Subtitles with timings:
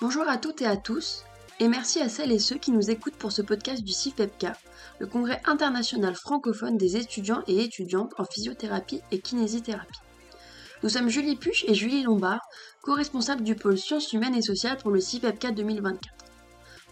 [0.00, 1.24] Bonjour à toutes et à tous,
[1.58, 4.56] et merci à celles et ceux qui nous écoutent pour ce podcast du CIFEPCA,
[5.00, 9.98] le congrès international francophone des étudiants et étudiantes en physiothérapie et kinésithérapie.
[10.84, 12.46] Nous sommes Julie Puche et Julie Lombard,
[12.82, 16.00] co-responsables du pôle sciences humaines et sociales pour le CIFEPCA 2024.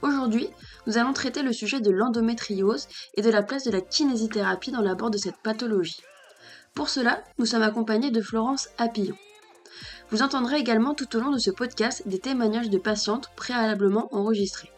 [0.02, 0.48] Aujourd'hui,
[0.88, 4.82] nous allons traiter le sujet de l'endométriose et de la place de la kinésithérapie dans
[4.82, 6.02] l'abord de cette pathologie.
[6.74, 9.16] Pour cela, nous sommes accompagnés de Florence Apillon.
[10.10, 14.70] Vous entendrez également tout au long de ce podcast des témoignages de patientes préalablement enregistrés.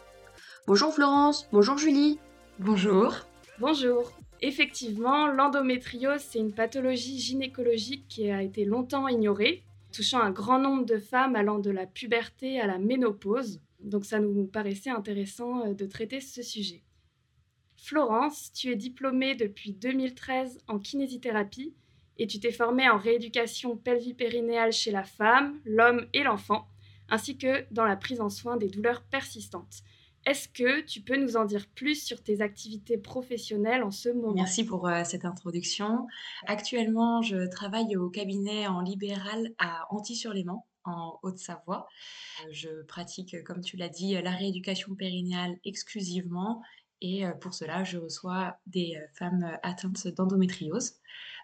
[0.66, 2.18] Bonjour Florence, bonjour Julie.
[2.58, 3.14] Bonjour.
[3.60, 4.10] Bonjour.
[4.40, 10.86] Effectivement, l'endométriose, c'est une pathologie gynécologique qui a été longtemps ignorée, touchant un grand nombre
[10.86, 13.60] de femmes allant de la puberté à la ménopause.
[13.80, 16.82] Donc ça nous paraissait intéressant euh, de traiter ce sujet.
[17.76, 21.74] Florence, tu es diplômée depuis 2013 en kinésithérapie
[22.18, 26.68] et tu t'es formée en rééducation pelvipérinéale chez la femme, l'homme et l'enfant,
[27.08, 29.82] ainsi que dans la prise en soin des douleurs persistantes.
[30.26, 34.34] Est-ce que tu peux nous en dire plus sur tes activités professionnelles en ce moment?
[34.34, 36.06] Merci pour euh, cette introduction.
[36.46, 41.86] Actuellement, je travaille au cabinet en libéral à Anti-sur-Léman, en Haute-Savoie.
[42.44, 46.62] Euh, je pratique, comme tu l'as dit, la rééducation périnéale exclusivement
[47.00, 50.94] et euh, pour cela, je reçois des femmes atteintes d'endométriose.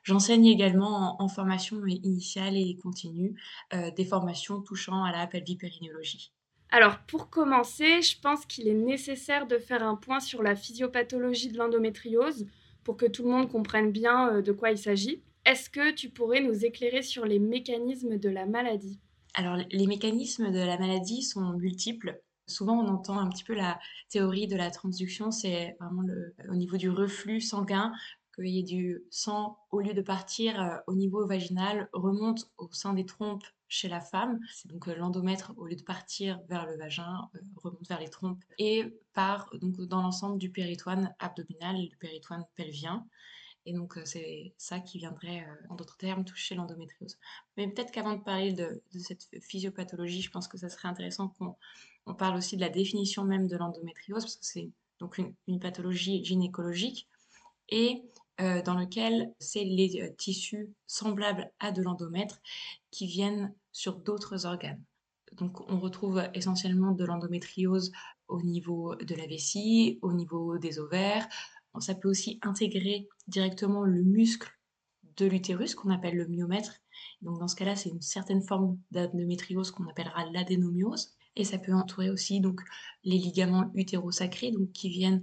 [0.04, 3.34] J'enseigne également en, formation initiale et continue
[3.72, 6.30] euh, des formations touchant à la pelvipérinéologie.
[6.70, 11.50] Alors, pour commencer, je pense qu'il est nécessaire de faire un point sur la physiopathologie
[11.50, 12.46] de l'endométriose
[12.84, 15.22] pour que tout le monde comprenne bien euh, de quoi il s'agit.
[15.46, 19.00] Est-ce que tu pourrais nous éclairer sur les mécanismes de la maladie?
[19.34, 22.20] Alors, les mécanismes de la maladie sont multiples.
[22.46, 23.78] Souvent, on entend un petit peu la
[24.08, 27.92] théorie de la transduction, c'est vraiment le, au niveau du reflux sanguin
[28.34, 32.68] qu'il y ait du sang, au lieu de partir euh, au niveau vaginal, remonte au
[32.72, 34.40] sein des trompes chez la femme.
[34.52, 38.10] C'est donc euh, l'endomètre, au lieu de partir vers le vagin, euh, remonte vers les
[38.10, 43.06] trompes et part donc dans l'ensemble du péritoine abdominal et du péritoine pelvien.
[43.66, 47.16] Et donc, c'est ça qui viendrait, en d'autres termes, toucher l'endométriose.
[47.56, 51.56] Mais peut-être qu'avant de parler de, cette physiopathologie, je pense que ça serait intéressant qu'on
[52.12, 54.70] parle aussi de la définition même de l'endométriose, parce que c'est
[55.00, 57.08] donc une, une, pathologie gynécologique.
[57.70, 58.02] Et
[58.40, 62.40] euh, dans lequel c'est les euh, tissus semblables à de l'endomètre
[62.90, 64.82] qui viennent sur d'autres organes.
[65.34, 67.92] Donc on retrouve essentiellement de l'endométriose
[68.26, 71.28] au niveau de la vessie, au niveau des ovaires.
[71.78, 74.50] Ça peut aussi intégrer directement le muscle
[75.16, 76.72] de l'utérus qu'on appelle le myomètre.
[77.22, 81.14] Donc dans ce cas-là, c'est une certaine forme d'endométriose qu'on appellera l'adénomiose.
[81.36, 82.60] Et ça peut entourer aussi donc
[83.02, 85.22] les ligaments utérosacrés donc qui viennent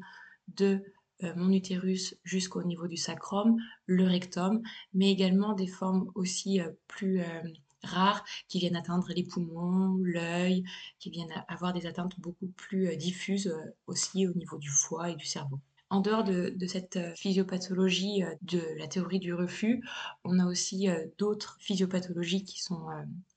[0.55, 0.83] de
[1.23, 4.61] euh, mon utérus jusqu'au niveau du sacrum, le rectum,
[4.94, 7.44] mais également des formes aussi euh, plus euh,
[7.83, 10.63] rares qui viennent atteindre les poumons, l'œil,
[10.99, 13.53] qui viennent avoir des atteintes beaucoup plus diffuses
[13.88, 15.59] aussi au niveau du foie et du cerveau.
[15.91, 19.84] En dehors de, cette physiopathologie de la théorie du refus,
[20.24, 20.88] on a aussi
[21.18, 22.85] d'autres physiopathologies qui sont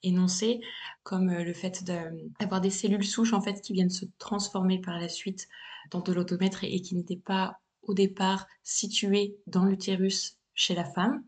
[0.05, 0.61] énoncées,
[1.03, 5.09] comme le fait d'avoir des cellules souches en fait qui viennent se transformer par la
[5.09, 5.49] suite
[5.91, 11.25] dans de l'automètre et qui n'étaient pas au départ situé dans l'utérus chez la femme.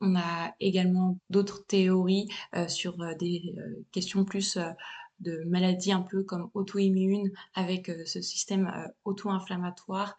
[0.00, 4.58] On a également d'autres théories euh, sur euh, des euh, questions plus
[5.20, 8.72] de maladies un peu comme auto-immune, avec ce système
[9.04, 10.16] auto-inflammatoire,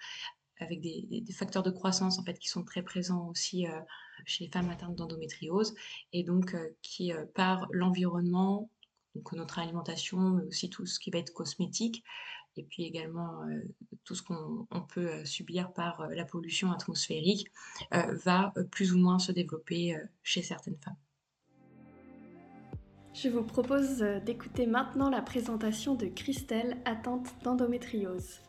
[0.60, 3.66] avec des, facteurs de croissance en fait qui sont très présents aussi
[4.26, 5.76] chez les femmes atteintes d'endométriose,
[6.14, 8.70] et donc qui par l'environnement,
[9.14, 12.04] donc notre alimentation, mais aussi tout ce qui va être cosmétique,
[12.58, 13.62] et puis également euh,
[14.04, 17.52] tout ce qu'on peut euh, subir par euh, la pollution atmosphérique
[17.92, 20.96] va plus ou moins se développer chez certaines femmes.
[23.20, 28.42] Je vous propose d'écouter maintenant la présentation de Christelle, atteinte d'endométriose.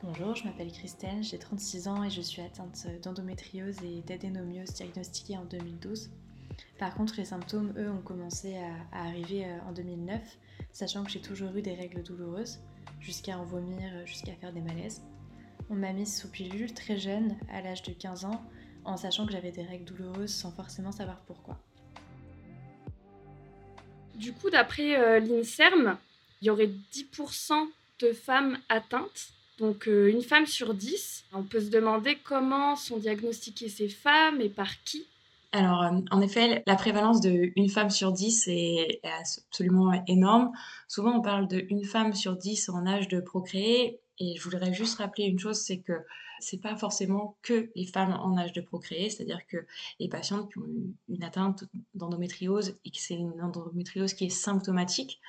[0.00, 5.36] Bonjour, je m'appelle Christelle, j'ai 36 ans et je suis atteinte d'endométriose et d'adénomiose diagnostiquée
[5.36, 6.12] en 2012.
[6.78, 10.20] Par contre, les symptômes, eux, ont commencé à, à arriver en 2009,
[10.70, 12.60] sachant que j'ai toujours eu des règles douloureuses
[13.00, 15.02] jusqu'à en vomir, jusqu'à faire des malaises.
[15.68, 18.40] On m'a mise sous pilule très jeune, à l'âge de 15 ans,
[18.84, 21.58] en sachant que j'avais des règles douloureuses sans forcément savoir pourquoi.
[24.14, 25.96] Du coup, d'après euh, l'INSERM,
[26.40, 27.52] il y aurait 10%
[28.00, 29.28] de femmes atteintes,
[29.58, 31.24] donc euh, une femme sur 10.
[31.32, 35.06] On peut se demander comment sont diagnostiquées ces femmes et par qui
[35.54, 40.50] alors, euh, en effet, la prévalence de une femme sur 10 est, absolument énorme.
[40.88, 44.00] Souvent, on parle de une femme sur 10 en âge de procréer.
[44.18, 45.92] Et je voudrais juste rappeler une chose, c'est que
[46.42, 49.66] c'est pas forcément que les femmes en âge de procréer, c'est-à-dire que
[50.00, 54.30] les patientes qui ont eu une atteinte d'endométriose et que c'est une endométriose qui est
[54.30, 55.20] symptomatique,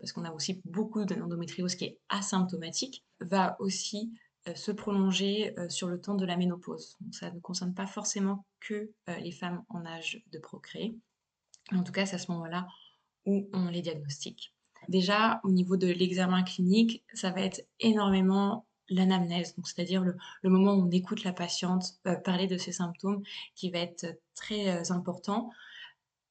[0.00, 4.12] parce qu'on a aussi beaucoup d'endométriose qui est asymptomatique, va aussi
[4.54, 6.96] se prolonger sur le temps de la ménopause.
[7.00, 8.90] Donc ça ne concerne pas forcément que
[9.20, 10.96] les femmes en âge de procréer.
[11.72, 12.68] En tout cas, c'est à ce moment-là
[13.24, 14.54] où on les diagnostique.
[14.88, 20.82] Déjà, au niveau de l'examen clinique, ça va être énormément l'anamnèse, c'est-à-dire le, moment où
[20.86, 23.22] on écoute la patiente euh, parler de ses symptômes,
[23.54, 25.50] qui va être très euh, important.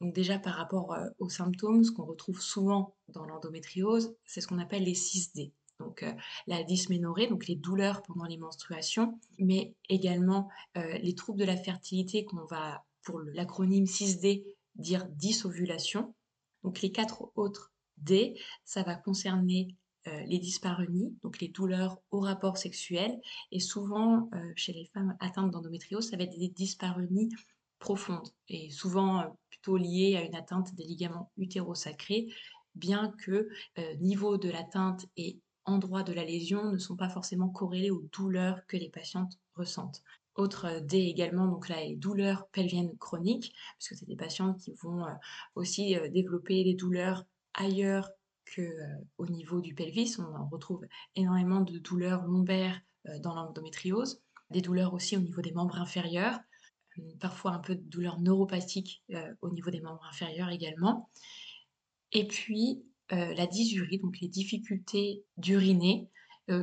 [0.01, 4.47] Donc déjà par rapport euh, aux symptômes, ce qu'on retrouve souvent dans l'endométriose, c'est ce
[4.47, 5.51] qu'on appelle les 6D.
[5.79, 6.05] Donc
[6.47, 12.23] la dysménorrhée, donc les douleurs pendant les menstruations, mais également les troubles de la fertilité
[12.23, 16.15] qu'on va, pour l'acronyme 6D, dire dysovulation.
[16.63, 19.75] Donc les quatre autres D, ça va concerner
[20.07, 23.19] euh, les dyspareunies, donc les douleurs au rapport sexuel.
[23.51, 27.29] Et souvent, euh, chez les femmes atteintes d'endométriose, ça va être des dyspareunies
[27.79, 32.27] profondes et souvent euh, plutôt liées à une atteinte des ligaments utérosacrés,
[32.75, 33.49] bien que
[33.99, 38.59] niveau de l'atteinte et endroit de la lésion ne sont pas forcément corrélés aux douleurs
[38.67, 40.03] que les patientes ressentent.
[40.35, 45.05] Autre D également, donc là, les douleurs pelviennes chroniques, puisque c'est des patientes qui vont
[45.55, 47.23] aussi développer des douleurs
[47.53, 48.11] ailleurs
[48.53, 48.61] qu'au
[49.23, 50.17] euh, niveau du pelvis.
[50.19, 54.21] On retrouve énormément de douleurs lombaires euh, dans l'endométriose,
[54.51, 56.39] des douleurs aussi au niveau des membres inférieurs,
[56.99, 59.03] euh, parfois un peu de douleurs neuropathiques
[59.41, 61.09] au niveau des membres inférieurs également.
[62.11, 66.09] Et puis la dysurie, donc les difficultés d'uriner,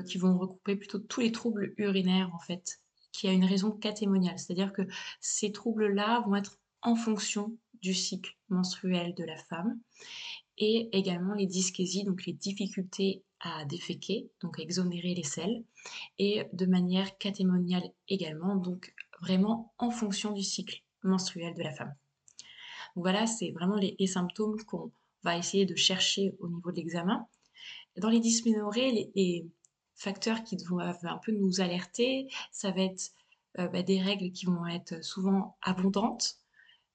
[0.09, 2.81] qui vont recouper plutôt tous les troubles urinaires en fait,
[3.13, 4.83] qui a une raison catémoniale, c'est-à-dire que
[5.21, 9.79] ces troubles-là vont être en fonction du cycle menstruel de la femme
[10.59, 15.65] et également les dyskésies, donc les difficultés à déféquer, donc à exonérer les selles,
[16.19, 21.95] et de manière catémoniale également, donc vraiment en fonction du cycle menstruel de la femme.
[22.95, 27.27] voilà, c'est vraiment les, symptômes qu'on va essayer de chercher au niveau de l'examen.
[27.97, 29.47] Dans les dysménorrhées, les,
[29.95, 33.13] facteurs qui doivent un peu nous alerter, ça va être
[33.59, 36.39] euh, bah, des règles qui vont être souvent abondantes,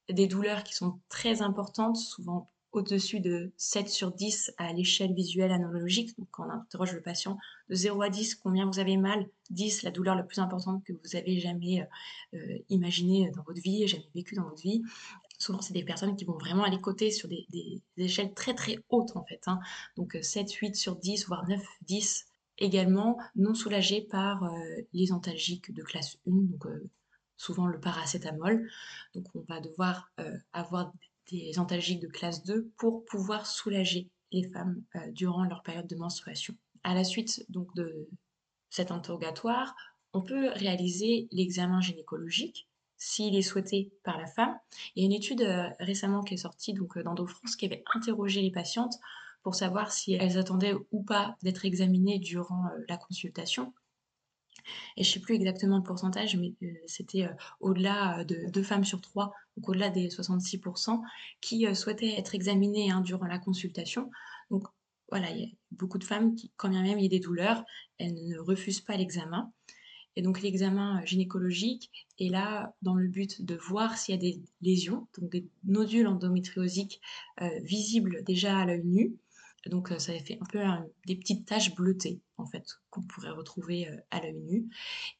[0.09, 5.52] des douleurs qui sont très importantes, souvent au-dessus de 7 sur 10 à l'échelle visuelle
[5.52, 6.18] analogique.
[6.18, 7.38] Donc, quand on interroge le patient
[7.70, 9.28] de 0 à 10, combien vous avez mal?
[9.50, 13.62] 10, la douleur la plus importante que vous avez jamais euh, euh, imaginée dans votre
[13.62, 14.82] vie, jamais vécue dans votre vie.
[15.40, 17.46] Souvent, c'est des personnes qui vont vraiment aller côté sur des,
[17.98, 19.42] échelles très très hautes en fait.
[19.48, 19.60] Hein.
[19.96, 22.26] Donc 7, 8 sur 10, voire 9, 10
[22.60, 24.50] également, non soulagées par euh,
[24.94, 26.66] les antalgiques de classe 1, donc
[27.38, 28.68] souvent le paracétamol.
[29.14, 30.12] Donc on va devoir
[30.54, 30.92] avoir
[31.32, 35.96] des antalgiques de classe 2 pour pouvoir soulager les femmes euh, durant leur période de
[35.96, 36.56] menstruation.
[36.84, 38.10] À la suite donc de
[38.70, 39.76] cet interrogatoire,
[40.14, 44.58] on peut réaliser l'examen gynécologique s'il est souhaité par la femme.
[44.96, 47.84] Il y a une étude euh, récemment qui est sortie donc euh, d'EndoFrance qui avait
[47.94, 48.96] interrogé les patientes
[49.44, 53.74] pour savoir si elles attendaient ou pas d'être examinées durant la consultation.
[54.96, 58.64] Et je ne sais plus exactement le pourcentage, mais euh, c'était euh, au-delà de deux
[58.64, 61.02] femmes sur trois, donc au-delà des 66%,
[61.42, 64.10] qui euh, souhaitaient être examinées hein, durant la consultation.
[64.52, 64.68] Donc
[65.10, 67.19] voilà, il y a beaucoup de femmes qui, quand bien même il y a des
[67.19, 67.64] douleurs,
[67.98, 69.52] elles ne refusent pas l'examen.
[70.16, 74.42] Et donc l'examen gynécologique est là dans le but de voir s'il y a des
[74.62, 77.00] lésions, donc des nodules endométriosiques
[77.62, 79.16] visibles déjà à l'œil nu,
[79.66, 80.59] donc ça fait un peu
[81.06, 84.69] des petites taches bleutées en fait qu'on pourrait retrouver à l'œil nu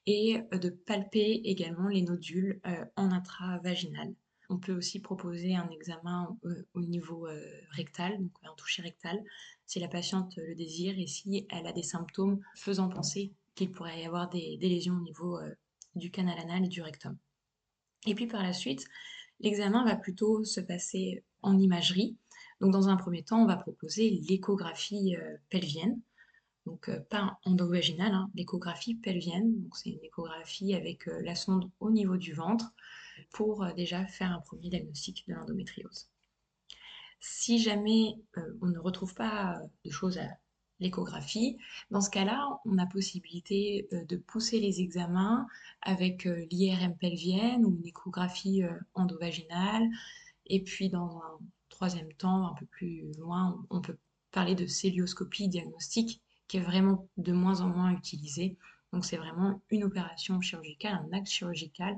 [0.06, 2.62] et de palper également les nodules
[2.96, 4.14] en intravaginal.
[4.50, 6.38] On peut aussi proposer un examen
[6.74, 7.28] au niveau
[7.72, 9.22] rectal, donc un toucher rectal,
[9.66, 14.02] si la patiente le désire et si elle a des symptômes faisant penser qu'il pourrait
[14.02, 15.40] y avoir des, des lésions au niveau
[15.96, 17.18] du canal anal et du rectum.
[18.06, 18.86] Et puis par la suite,
[19.40, 22.16] l'examen va plutôt se passer en imagerie.
[22.62, 26.00] Donc dans un premier temps, on va proposer l'échographie euh, pelvienne,
[26.66, 29.62] donc euh, pas endovaginale, hein, l'échographie pelvienne.
[29.62, 32.74] Donc c'est une échographie avec euh, la sonde au niveau du ventre
[33.32, 36.10] pour déjà faire un premier diagnostic de l'endométriose.
[37.20, 38.14] Si jamais
[38.62, 40.28] on ne retrouve pas de choses à
[40.80, 41.58] l'échographie,
[41.90, 45.48] dans ce cas-là, on a possibilité de pousser les examens
[45.82, 48.62] avec l'IRM pelvienne ou une échographie
[48.94, 49.88] endovaginale.
[50.46, 51.40] Et puis dans un
[51.78, 53.98] troisième temps, un peu plus loin, on peut
[54.32, 58.58] parler de célioscopie diagnostique qui est vraiment de moins en moins utilisée.
[58.92, 61.96] Donc c'est vraiment une opération chirurgicale, un acte chirurgical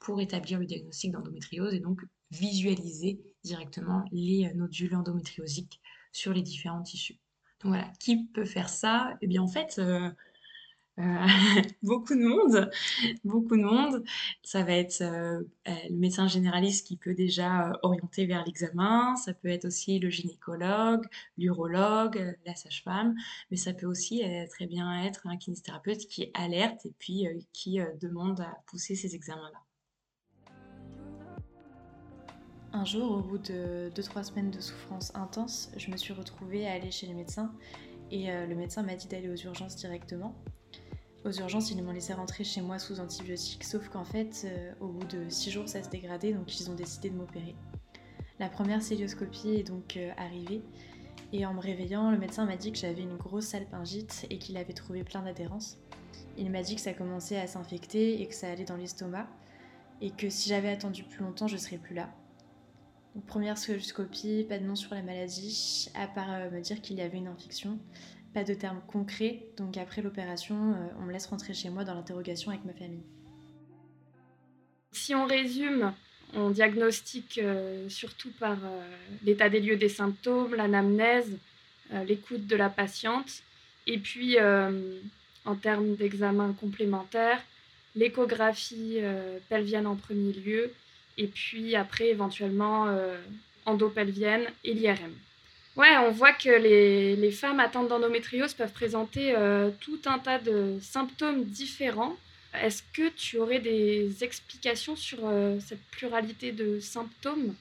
[0.00, 5.80] pour établir le diagnostic d'endométriose et donc visualiser directement les nodules endométriosiques
[6.12, 7.18] sur les différents tissus.
[7.60, 9.16] Donc voilà, qui peut faire ça?
[9.22, 10.10] Eh bien en fait, euh,
[11.82, 12.70] beaucoup de monde,
[13.24, 14.02] beaucoup de monde.
[14.42, 19.34] Ça va être euh, euh, le médecin généraliste qui peut déjà orienter vers l'examen, ça
[19.34, 21.04] peut être aussi le gynécologue,
[21.36, 23.14] l'urologue, la sage-femme,
[23.50, 28.40] mais ça peut aussi très bien être un kinésithérapeute qui alerte et puis qui demande
[28.40, 29.60] à pousser ces examens-là.
[32.72, 36.72] Un jour, au bout de 2-3 semaines de souffrance intense, je me suis retrouvée à
[36.72, 37.52] aller chez le médecin
[38.10, 40.34] et le médecin m'a dit d'aller aux urgences directement.
[41.26, 44.86] Aux urgences, ils m'ont laissé rentrer chez moi sous antibiotiques, sauf qu'en fait, euh, au
[44.86, 47.56] bout de 6 jours, ça se dégradait, donc ils ont décidé de m'opérer.
[48.38, 50.62] La première célioscopie est donc euh, arrivée,
[51.32, 54.56] et en me réveillant, le médecin m'a dit que j'avais une grosse salpingite et qu'il
[54.56, 55.78] avait trouvé plein d'adhérences.
[56.38, 59.26] Il m'a dit que ça commençait à s'infecter et que ça allait dans l'estomac,
[60.00, 62.08] et que si j'avais attendu plus longtemps, je serais plus là.
[63.26, 67.00] première célioscopie, pas de nom sur la maladie, à part euh, me dire qu'il y
[67.00, 67.80] avait une infection
[68.36, 71.94] pas de termes concrets, donc après l'opération, euh, on me laisse rentrer chez moi dans
[71.94, 73.06] l'interrogation avec ma famille.
[74.92, 75.94] Si on résume,
[76.34, 78.86] on diagnostique euh, surtout par euh,
[79.24, 81.38] l'état des lieux des symptômes, l'anamnèse,
[82.06, 83.42] l'écoute de la patiente,
[83.86, 87.40] et puis en termes d'examen complémentaires,
[87.94, 88.98] l'échographie
[89.48, 90.72] pelvienne en premier lieu,
[91.16, 92.88] et puis après éventuellement
[93.66, 95.14] endopelvienne et l'IRM.
[95.76, 100.78] Ouais, on voit que les, femmes atteintes d'endométriose peuvent présenter euh, tout un tas de
[100.80, 102.16] symptômes différents.
[102.54, 107.54] Est-ce que tu aurais des explications sur euh, cette pluralité de symptômes?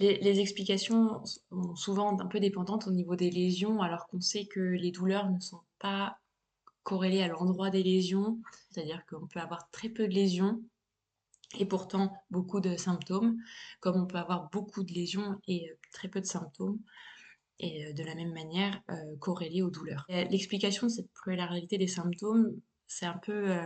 [0.00, 4.58] Les, explications sont souvent un peu dépendantes au niveau des lésions, alors qu'on sait que
[4.58, 6.18] les douleurs ne sont pas
[6.82, 10.60] corrélées à l'endroit des lésions, c'est-à-dire qu'on peut avoir très peu de lésions
[11.60, 13.36] et pourtant beaucoup de symptômes,
[13.78, 16.80] comme on peut avoir beaucoup de lésions et euh, très peu de symptômes
[17.60, 18.82] et de la même manière
[19.20, 20.04] corrélée aux douleurs.
[20.08, 22.50] L'explication de cette pluralité des symptômes,
[22.86, 23.56] c'est un peu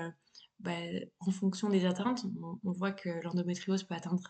[0.60, 0.72] bah,
[1.20, 2.24] en fonction des atteintes.
[2.64, 4.22] On, voit que l'endométriose peut atteindre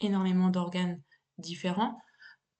[0.00, 1.00] énormément d'organes
[1.38, 1.98] différents.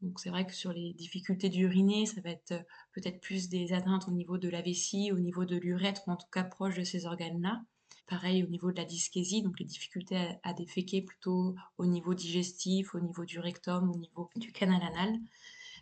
[0.00, 2.54] Donc c'est vrai que sur les difficultés d'uriner, ça va être
[2.93, 6.16] peut-être plus des atteintes au niveau de la vessie, au niveau de l'urètre, ou en
[6.16, 7.62] tout cas proche de ces organes-là.
[8.07, 12.95] Pareil au niveau de la dyschésie, donc les difficultés à déféquer plutôt au niveau digestif,
[12.95, 15.19] au niveau du rectum, au niveau du canal anal.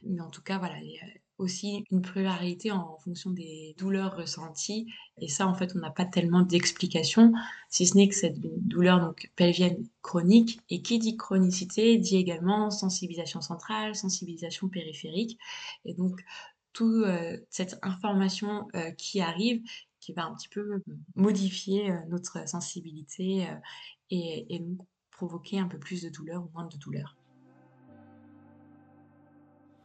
[0.05, 1.07] Mais en tout cas, voilà, il y a
[1.39, 4.87] aussi une pluralité en fonction des douleurs ressenties.
[5.19, 7.33] Et ça, en fait, on n'a pas tellement d'explication,
[7.69, 10.61] si ce n'est que c'est une douleur donc, pelvienne chronique.
[10.71, 15.39] Et qui dit chronicité dit également sensibilisation centrale, sensibilisation périphérique.
[15.85, 16.23] Et donc,
[16.73, 19.63] toute euh, cette information euh, qui arrive,
[20.01, 20.83] qui va un petit peu
[21.15, 23.47] modifier euh, notre sensibilité
[24.11, 27.17] et, et donc provoquer un peu plus de douleur ou moins de douleur.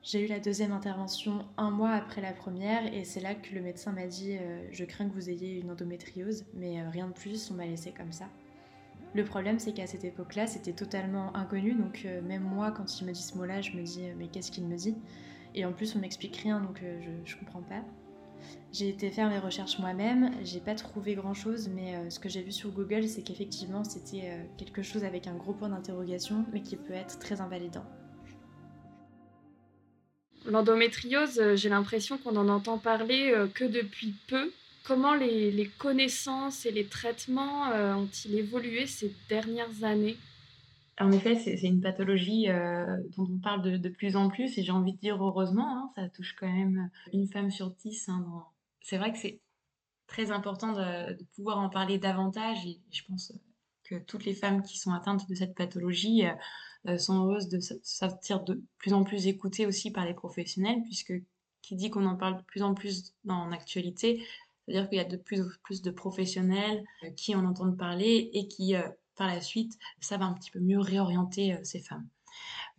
[0.10, 3.60] J'ai eu la deuxième intervention un mois après la première et c'est là que le
[3.60, 7.12] médecin m'a dit euh, je crains que vous ayez une endométriose, mais euh, rien de
[7.12, 8.30] plus, on m'a laissé comme ça.
[9.14, 13.06] Le problème c'est qu'à cette époque-là c'était totalement inconnu, donc euh, même moi quand il
[13.06, 14.96] me dit ce mot-là je me dis mais qu'est-ce qu'il me dit?
[15.56, 17.84] Et en plus on m'explique rien donc je, je comprends pas.
[18.72, 22.44] J'ai été faire mes recherches moi-même, j'ai pas trouvé grand chose, mais ce que j'ai
[22.44, 26.78] vu sur Google, c'est qu'effectivement c'était quelque chose avec un gros point d'interrogation, mais qui
[26.78, 27.84] peut être très invalidant.
[30.48, 34.52] L'endométriose, euh, j'ai l'impression qu'on en entend parler euh, que depuis peu.
[34.86, 40.16] Comment les, connaissances et les traitements euh, ont-ils évolué ces dernières années?
[41.00, 42.48] En effet, c'est une pathologie
[43.18, 46.10] dont on parle de, plus en plus, et j'ai envie de dire heureusement, hein, ça
[46.10, 48.10] touche quand même une femme sur dix.
[48.10, 48.26] Hein,
[48.82, 49.42] c'est vrai que c'est
[50.08, 53.32] très important de, pouvoir en parler davantage, et je pense
[53.84, 56.24] que toutes les femmes qui sont atteintes de cette pathologie
[56.98, 61.14] sont heureuses de sortir de plus en plus écoutées aussi par les professionnels, puisque
[61.62, 64.26] qui dit qu'on en parle de plus en plus dans l'actualité,
[64.66, 68.30] c'est-à-dire qu'il y a de plus en plus de professionnels euh, qui en entendent parler
[68.34, 72.08] et qui, euh, par la suite, savent un petit peu mieux réorienter ces femmes.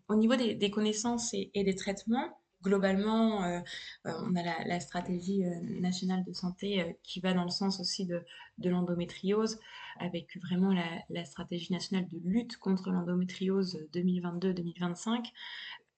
[0.08, 3.62] Au niveau des, connaissances et, des traitements, globalement,
[4.04, 5.42] on a la, stratégie
[5.80, 8.24] nationale de santé qui va dans le sens aussi de,
[8.62, 9.58] l'endométriose,
[9.98, 10.74] avec vraiment
[11.08, 15.32] la, stratégie nationale de lutte contre l'endométriose 2022-2025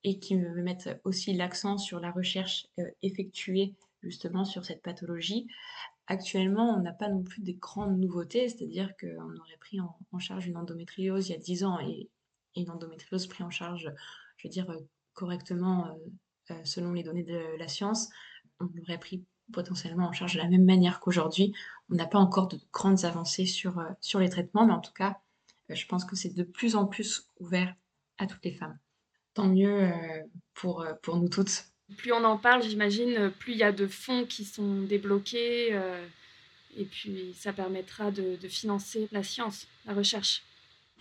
[0.05, 5.47] et qui me mettent aussi l'accent sur la recherche euh, effectuée justement sur cette pathologie.
[6.07, 10.47] Actuellement, on n'a pas non plus des grandes nouveautés, c'est-à-dire qu'on aurait pris en, charge
[10.47, 12.09] une endométriose il y a 10 ans et,
[12.57, 13.93] une endométriose prise en charge,
[14.37, 14.81] je veux dire, euh,
[15.15, 15.95] correctement euh,
[16.65, 18.09] selon les données de la science,
[18.61, 21.53] on aurait pris potentiellement en charge de la même manière qu'aujourd'hui.
[21.91, 24.93] On n'a pas encore de grandes avancées sur, euh, sur les traitements, mais en tout
[24.93, 25.19] cas,
[25.71, 27.75] euh, je pense que c'est de plus en plus ouvert
[28.19, 28.79] à toutes les femmes.
[29.35, 30.23] Tant mieux euh,
[30.55, 31.67] pour, pour nous toutes.
[31.97, 35.77] Plus on en parle, j'imagine, plus il y a de fonds qui sont débloqués.
[36.77, 40.45] Et puis, ça permettra de, financer la science, la recherche.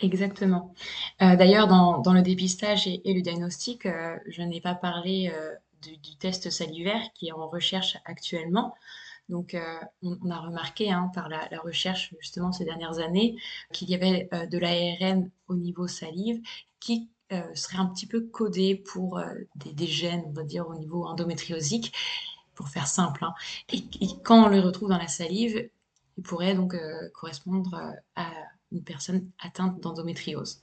[0.01, 0.74] Exactement.
[1.20, 3.88] D'ailleurs, dans, le dépistage et, le diagnostic,
[4.27, 5.32] je n'ai pas parlé
[5.82, 8.75] du, test salivaire qui est en recherche actuellement.
[9.27, 9.58] Donc,
[10.01, 13.36] on, a remarqué hein, par la, recherche justement ces dernières années
[13.74, 16.41] qu'il y avait de l'ARN au niveau salive
[16.79, 17.10] qui
[17.53, 19.22] serait un petit peu codé pour
[19.56, 21.94] des, gènes, on va dire, au niveau endométriosique,
[22.56, 23.25] pour faire simple.
[23.25, 23.34] Hein.
[23.74, 23.84] Et,
[24.24, 25.70] quand on le retrouve dans la salive,
[26.18, 26.75] il pourrait donc
[27.13, 28.32] correspondre à
[28.71, 30.61] une personne atteinte d'endométriose.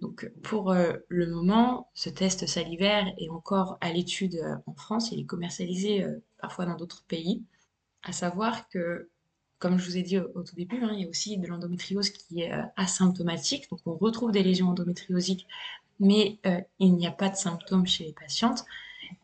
[0.00, 5.24] Donc pour le moment, ce test salivaire est encore à l'étude en France, il est
[5.24, 6.06] commercialisé
[6.38, 7.42] parfois dans d'autres pays.
[8.02, 9.10] À savoir que,
[9.58, 12.08] comme je vous ai dit au, tout début, hein, il y a aussi de l'endométriose
[12.08, 15.46] qui est asymptomatique, donc on retrouve des lésions endométriosiques,
[15.98, 16.38] mais
[16.78, 18.64] il n'y a pas de symptômes chez les patientes.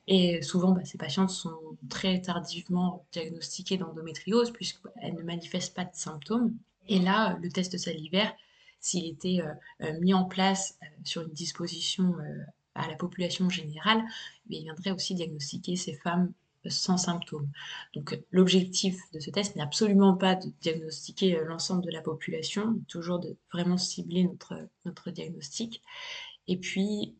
[0.08, 1.58] Et souvent, bah, ces patientes sont
[1.88, 6.54] très tardivement diagnostiquées d'endométriose puisqu'elles ne manifestent pas de symptômes.
[6.88, 8.34] Et là, le test salivaire,
[8.80, 9.52] s'il était euh,
[9.86, 12.14] euh, mis en place euh, sur une disposition
[12.74, 14.02] à la population générale,
[14.48, 16.32] il viendrait aussi diagnostiquer ces femmes
[16.68, 17.48] sans symptômes.
[17.94, 23.20] Donc l'objectif de ce test n'est absolument pas de diagnostiquer l'ensemble de la population, toujours
[23.20, 25.80] de vraiment cibler notre, notre diagnostic.
[26.48, 27.14] Et puis,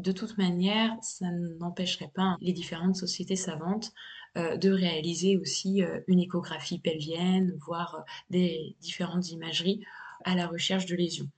[0.00, 3.92] de toute manière, ça n'empêcherait pas les différentes sociétés savantes euh,
[4.36, 9.84] de réaliser aussi euh, une échographie pelvienne, voire euh, des différentes imageries
[10.24, 11.28] à la recherche de lésions.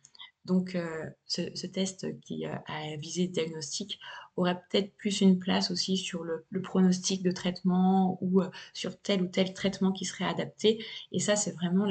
[0.44, 0.76] Donc
[1.24, 4.00] ce, test qui a visé diagnostic
[4.34, 8.42] aurait peut-être plus une place aussi sur le, pronostic de traitement ou
[8.74, 10.84] sur tel ou tel traitement qui serait adapté.
[11.12, 11.86] Et ça, c'est vraiment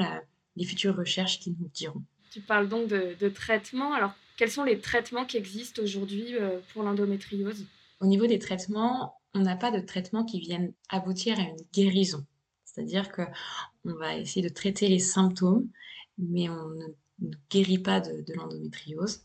[0.56, 2.02] les futures recherches qui nous diront.
[2.30, 3.94] Tu parles donc de, de traitement.
[3.94, 6.34] Alors, quels sont les traitements qui existent aujourd'hui
[6.74, 7.64] pour l'endométriose?
[8.00, 12.26] Au niveau des traitements, on n'a pas de traitement qui vienne aboutir à une guérison.
[12.64, 13.22] C'est-à-dire que
[13.84, 15.68] on va essayer de traiter les symptômes,
[16.18, 19.24] mais on ne, guérit pas de, l'endométriose.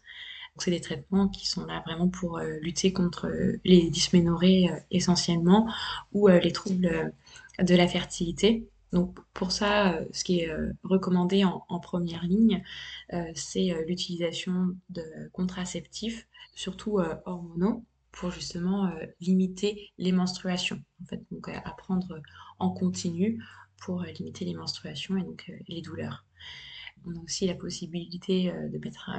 [0.60, 4.80] C'est des traitements qui sont là vraiment pour euh, lutter contre euh, les dysménorrhées euh,
[4.90, 5.72] essentiellement
[6.14, 7.14] ou les troubles
[7.60, 8.68] de la fertilité.
[8.92, 10.52] Donc pour ça, ce qui est
[10.84, 12.64] recommandé en, en première ligne,
[13.36, 15.04] c'est l'utilisation de
[15.34, 17.84] contraceptifs, surtout hormonaux,
[18.18, 20.82] pour justement euh, limiter les menstruations.
[21.02, 22.20] En fait, donc à prendre
[22.60, 23.44] en continu
[23.80, 26.26] pour euh, limiter les menstruations et donc euh, les douleurs.
[27.06, 29.12] On a aussi la possibilité de mettre,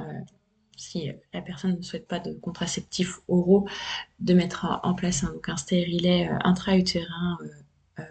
[0.77, 3.69] si la personne ne souhaite pas de contraceptifs oraux,
[4.19, 7.39] de mettre en place un, donc un stérilet intra-utérin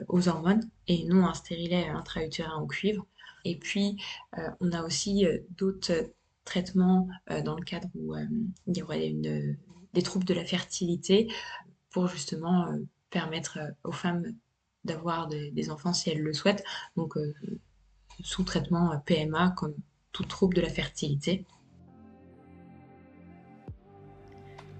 [0.07, 3.05] aux hormones et non un stérilet intra-utérin au cuivre.
[3.43, 4.01] Et puis,
[4.61, 6.11] on a aussi d'autres
[6.45, 7.07] traitements
[7.43, 9.57] dans le cadre où il y aurait une
[9.93, 11.31] des troubles de la fertilité
[11.89, 12.77] pour justement euh,
[13.09, 14.23] permettre euh, aux femmes
[14.83, 16.63] d'avoir des, enfants si elles le souhaitent.
[16.95, 17.33] Donc euh,
[18.21, 19.75] sous traitement PMA comme
[20.11, 21.45] tout trouble de la fertilité.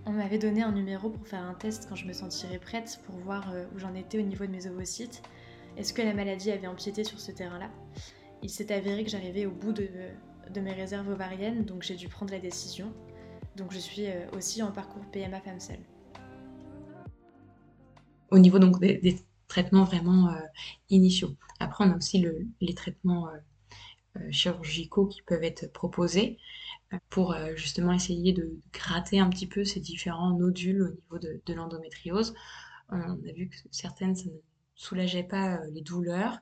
[0.06, 3.18] On m'avait donné un numéro pour faire un test quand je me sentirais prête pour
[3.18, 5.22] voir où j'en étais au niveau de mes ovocytes.
[5.76, 7.70] Est-ce que la maladie avait empiété sur ce terrain-là?
[8.42, 9.90] Il s'est avéré que j'arrivais au bout de,
[10.50, 12.94] de mes réserves ovariennes, donc j'ai dû prendre la décision
[13.58, 15.80] donc je suis euh, aussi en parcours PMA femme seule.
[18.30, 20.40] Au niveau donc des, traitements vraiment euh,
[20.90, 21.36] initiaux.
[21.60, 22.24] Après, on a aussi
[22.60, 26.38] les traitements euh, chirurgicaux qui peuvent être proposés
[27.10, 32.34] pour justement essayer de gratter un petit peu ces différents nodules au niveau de, l'endométriose.
[32.90, 34.38] On a vu que certaines, ça ne
[34.76, 36.40] soulageait pas les douleurs,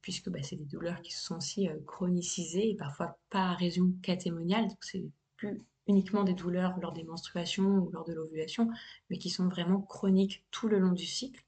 [0.00, 4.68] puisque bah, c'est des douleurs qui sont aussi chronicisées et parfois pas à raison catémoniale,
[4.68, 5.04] donc c'est
[5.36, 8.68] plus uniquement des douleurs lors des menstruations ou lors de l'ovulation,
[9.10, 11.44] mais qui sont vraiment chroniques tout le long du cycle.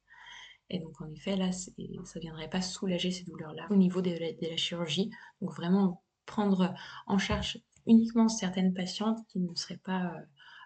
[0.71, 4.11] Et donc en effet, là, ça ne viendrait pas soulager ces douleurs-là au niveau de
[4.11, 5.11] la, chirurgie.
[5.41, 6.75] Donc vraiment prendre
[7.07, 10.21] en charge uniquement certaines patientes qui ne seraient pas euh,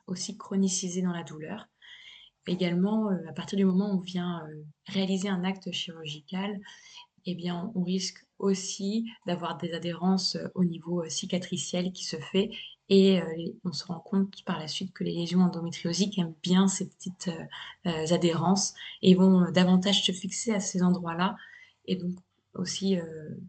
[0.07, 1.69] aussi chronicisées dans la douleur.
[2.47, 6.59] Également, euh, à partir du moment où on vient euh, réaliser un acte chirurgical,
[7.27, 12.51] eh bien, on risque aussi d'avoir des adhérences au niveau cicatriciel qui se fait
[12.89, 16.69] et euh, on se rend compte par la suite que les lésions endométriosiques aiment bien
[16.69, 21.37] ces petites euh, euh, adhérences et vont davantage se fixer à ces endroits-là
[21.87, 22.15] et donc
[22.55, 22.99] aussi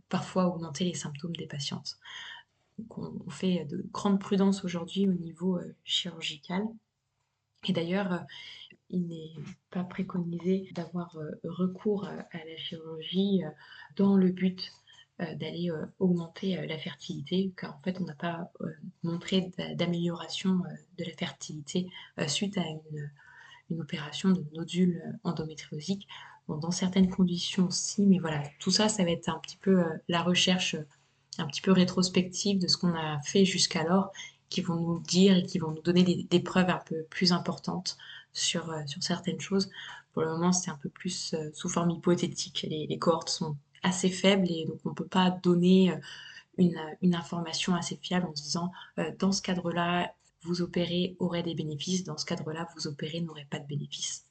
[0.07, 1.97] parfois augmenter les symptômes des patientes.
[2.77, 6.63] Donc on, fait de grandes prudences aujourd'hui au niveau chirurgical.
[7.67, 8.21] Et d'ailleurs,
[8.89, 9.33] il n'est
[9.71, 13.41] pas préconisé d'avoir recours à la chirurgie
[13.95, 14.71] dans le but
[15.19, 18.51] d'aller euh, augmenter euh, la fertilité, car en fait on n'a pas
[19.03, 20.61] montré d'amélioration
[20.97, 21.89] de la fertilité
[22.27, 26.07] suite à une, opération de nodule endométriosique.
[26.47, 30.23] dans certaines conditions, si, mais voilà, tout ça, ça va être un petit peu la
[30.23, 30.75] recherche
[31.37, 34.11] un petit peu rétrospective de ce qu'on a fait jusqu'alors,
[34.49, 37.95] qui vont nous dire et qui vont nous donner des, preuves un peu plus importantes
[38.33, 39.69] sur, sur certaines choses.
[40.13, 42.65] Pour le moment, c'est un peu plus sous forme hypothétique.
[42.67, 45.93] Les, cohortes sont assez faibles et donc on ne peut pas donner
[46.57, 48.71] une, une, information assez fiable en disant
[49.19, 50.13] dans ce cadre-là,
[50.43, 54.25] vous opérez aurait des bénéfices, dans ce cadre-là, vous opérez n'aurait pas de bénéfices.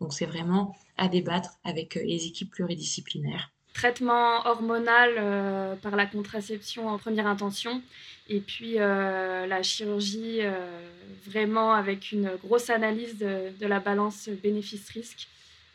[0.00, 6.88] Donc c'est vraiment à débattre avec les équipes pluridisciplinaires traitement hormonal euh, par la contraception
[6.88, 7.82] en première intention
[8.28, 10.88] et puis euh, la chirurgie euh,
[11.26, 15.26] vraiment avec une grosse analyse de, de la balance bénéfice-risque.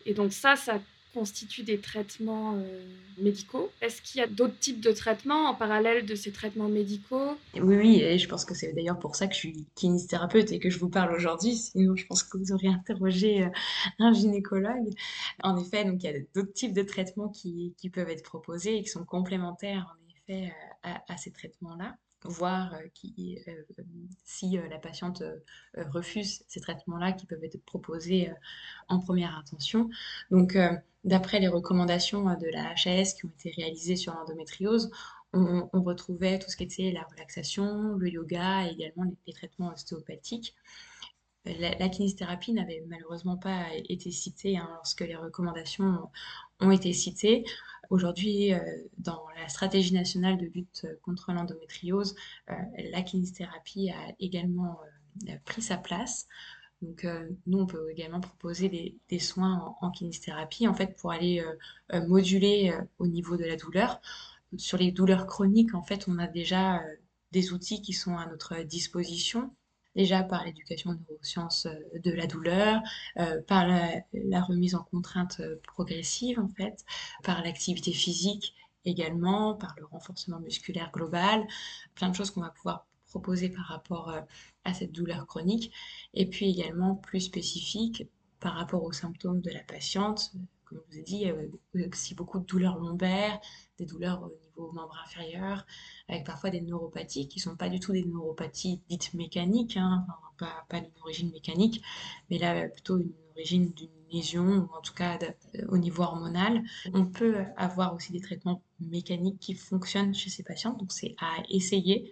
[0.06, 0.80] Et donc ça, ça
[1.20, 2.82] constituent des traitements euh,
[3.18, 3.70] médicaux.
[3.82, 7.36] Est-ce qu'il y a d'autres types de traitements en parallèle de ces traitements médicaux?
[7.56, 10.60] Oui, oui, et je pense que c'est d'ailleurs pour ça que je suis kinésithérapeute et
[10.60, 11.56] que je vous parle aujourd'hui.
[11.56, 13.50] Sinon, je pense que vous auriez interrogé euh,
[14.00, 14.94] un gynécologue.
[15.44, 18.84] En effet, donc il y a d'autres types de traitements qui, peuvent être proposés et
[18.84, 20.54] qui sont complémentaires en effet
[20.86, 23.40] euh, à ces traitements-là voir qui,
[24.24, 25.24] si la patiente
[25.76, 28.32] refuse ces traitements-là qui peuvent être proposés
[28.88, 29.90] en première intention.
[30.32, 30.58] Donc,
[31.04, 34.92] d'après les recommandations de la HAS qui ont été réalisées sur l'endométriose,
[35.34, 40.56] on, retrouvait tout ce qui était la relaxation, le yoga et également les, traitements ostéopathiques.
[41.46, 46.10] La, la kinésithérapie n'avait malheureusement pas été citée hein, lorsque les recommandations
[46.60, 47.46] ont été citées.
[47.90, 48.60] Aujourd'hui, euh,
[49.00, 52.16] dans la stratégie nationale de lutte contre l'endométriose,
[52.52, 52.54] euh,
[52.92, 54.80] la kinésithérapie a également
[55.28, 56.28] euh, pris sa place.
[56.82, 57.06] Donc,
[57.46, 61.44] nous, on peut également proposer des, soins en, kinésithérapie, en fait, pour aller
[62.08, 64.00] moduler au niveau de la douleur.
[64.56, 66.82] Sur les douleurs chroniques, en fait, on a déjà
[67.34, 69.54] des outils qui sont à notre disposition
[70.00, 72.82] déjà par l'éducation neurosciences euh, de la douleur,
[73.18, 76.86] euh, par la, remise en contrainte euh, progressive en fait,
[77.22, 81.46] par l'activité physique également, par le renforcement musculaire global,
[81.96, 84.14] plein de choses qu'on va pouvoir proposer par rapport
[84.64, 85.74] à cette douleur chronique,
[86.14, 88.08] et puis également plus spécifique
[88.40, 90.32] par rapport aux symptômes de la patiente,
[90.70, 91.26] comme je vous ai dit,
[91.92, 93.40] aussi beaucoup de douleurs lombaires,
[93.78, 95.66] des douleurs au niveau membre inférieur,
[96.08, 100.06] avec parfois des neuropathies qui ne sont pas du tout des neuropathies dites mécaniques, hein,
[100.38, 101.82] pas, pas d'une origine mécanique,
[102.30, 105.18] mais là plutôt une origine d'une lésion, ou en tout cas
[105.70, 106.64] au niveau hormonal.
[106.94, 111.44] On peut avoir aussi des traitements mécaniques qui fonctionnent chez ces patients, donc c'est à
[111.50, 112.12] essayer.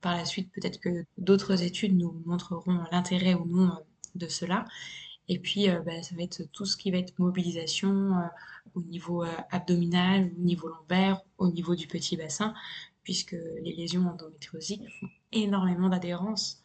[0.00, 3.70] Par la suite, peut-être que d'autres études nous montreront l'intérêt ou non
[4.16, 4.64] de cela.
[5.32, 8.26] Et puis, euh, bah, ça va être tout ce qui va être mobilisation euh,
[8.74, 12.52] au niveau euh, abdominal, au niveau lombaire, au niveau du petit bassin,
[13.02, 16.62] puisque les lésions endométriosiques font énormément d'adhérence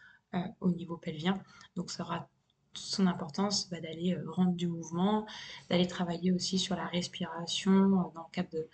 [0.60, 1.42] au niveau pelvien.
[1.78, 2.28] Donc, ça aura
[2.74, 5.26] son importance bah, d'aller rendre du mouvement,
[5.70, 8.68] d'aller travailler aussi sur la respiration dans le cadre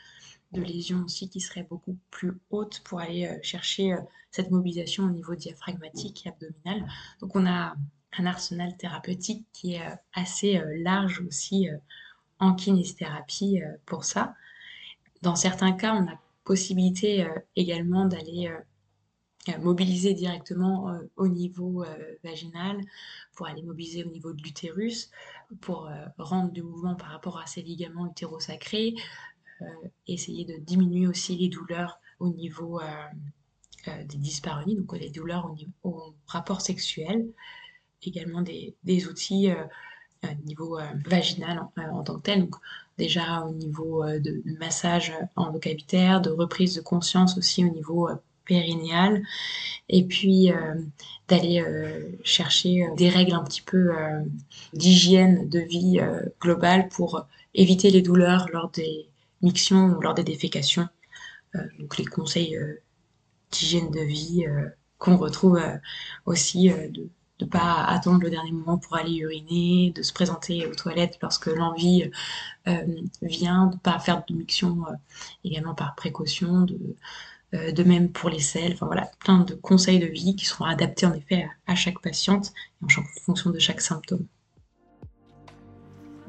[0.53, 3.95] de lésions aussi qui seraient beaucoup plus hautes pour aller chercher
[4.31, 6.89] cette mobilisation au niveau diaphragmatique et abdominal.
[7.21, 7.75] Donc on a
[8.17, 11.77] un arsenal thérapeutique qui est euh, assez euh, large aussi euh,
[12.39, 14.35] en kinésithérapie pour ça.
[15.21, 18.51] Dans certains cas, on a possibilité également d'aller
[19.61, 21.85] mobiliser directement au niveau
[22.21, 22.81] vaginal,
[23.33, 25.09] pour aller mobiliser au niveau de l'utérus,
[25.61, 28.95] pour rendre du mouvement par rapport à ces ligaments utérosacrés,
[30.07, 32.81] essayer de diminuer aussi les douleurs au niveau
[33.85, 37.31] des dyspareunies, donc les douleurs au, niveau, au rapport sexuel
[38.07, 39.51] également des, des outils
[40.23, 42.41] euh, au niveau euh, vaginal en, euh, en, tant que tel.
[42.41, 42.55] Donc,
[42.97, 48.09] déjà au niveau de massage endocavitaire, de reprise de conscience aussi au niveau
[48.45, 49.23] périnéal,
[49.89, 50.51] et puis
[51.27, 51.65] d'aller
[52.23, 53.91] chercher des règles un petit peu
[54.73, 55.99] d'hygiène de vie
[56.39, 59.09] globale pour éviter les douleurs lors des
[59.41, 60.87] mictions ou lors des défécations.
[61.79, 62.59] donc les conseils
[63.49, 64.45] d'hygiène de vie
[64.99, 65.59] qu'on retrouve
[66.27, 66.69] aussi
[67.39, 71.47] de pas attendre le dernier moment pour aller uriner, de se présenter aux toilettes lorsque
[71.47, 72.09] l'envie
[72.67, 72.85] euh,
[73.21, 74.95] vient, de pas faire de euh,
[75.43, 76.95] également par précaution, de,
[77.53, 80.65] euh, de même pour les selles, enfin voilà, plein de conseils de vie qui seront
[80.65, 82.87] adaptés en effet à, chaque patiente en
[83.25, 84.25] fonction de chaque symptôme.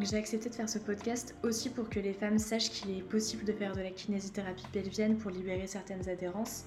[0.01, 3.45] J'ai accepté de faire ce podcast aussi pour que les femmes sachent qu'il est possible
[3.45, 6.65] de faire de la kinésithérapie pelvienne pour libérer certaines adhérences,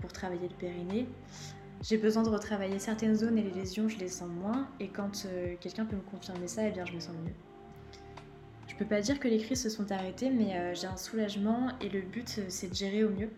[0.00, 1.06] pour travailler le périnée.
[1.82, 4.68] J'ai besoin de retravailler certaines zones et les lésions, je les sens moins.
[4.80, 7.34] Et quand euh, quelqu'un peut me confirmer ça, eh bien, je me sens mieux.
[8.66, 11.68] Je peux pas dire que les crises se sont arrêtées, mais euh, j'ai un soulagement
[11.80, 13.30] et le but, euh, c'est de gérer au mieux.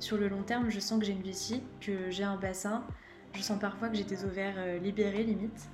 [0.00, 2.84] Sur le long terme, je sens que j'ai une vessie, que j'ai un bassin.
[3.32, 5.68] Je sens parfois que j'ai des ovaires libérés, limite.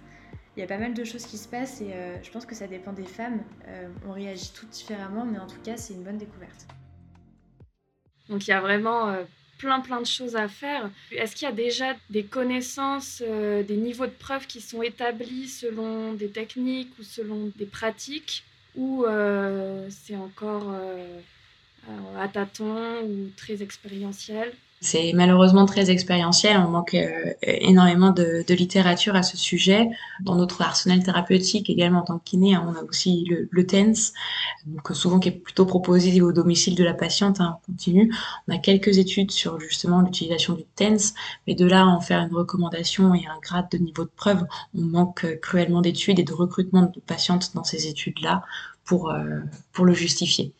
[0.57, 1.93] il y a pas mal de choses qui se passent et
[2.23, 3.43] je pense que ça dépend des femmes.
[4.07, 6.67] on réagit toutes différemment, mais en tout cas, c'est une bonne découverte.
[8.31, 9.15] Donc il y a vraiment
[9.61, 10.91] plein plein de choses à faire.
[11.13, 16.15] Est-ce qu'il y a déjà des connaissances, des niveaux de preuve qui sont établis selon
[16.15, 18.43] des techniques ou selon des pratiques
[18.75, 19.05] ou
[19.91, 20.75] c'est encore
[22.19, 24.53] à tâtons ou très expérientiel?
[24.83, 29.91] C'est malheureusement très expérientiel, on manque euh, énormément de, littérature à ce sujet.
[30.23, 34.13] Dans notre arsenal thérapeutique également en tant que kiné, hein, on a aussi le, TENS,
[34.65, 38.11] donc souvent qui est plutôt proposé au domicile de la patiente, hein, on continue.
[38.49, 41.13] On a quelques études sur justement l'utilisation du TENS,
[41.47, 44.47] mais de là à en faire une recommandation et un grade de niveau de preuve,
[44.75, 48.45] on manque cruellement d'études et de recrutement de patientes dans ces études-là
[48.91, 49.39] pour, euh,
[49.73, 50.53] pour le justifier.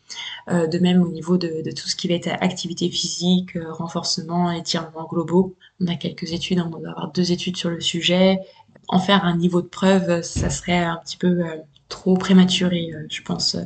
[0.47, 4.49] Euh, de même au niveau de, tout ce qui va être activité physique, euh, renforcement,
[4.51, 5.57] étirement globaux.
[5.81, 8.39] On a quelques études, on doit avoir deux études sur le sujet.
[8.87, 11.43] En faire un niveau de preuve, ça serait un petit peu
[11.89, 13.57] trop prématuré, je pense,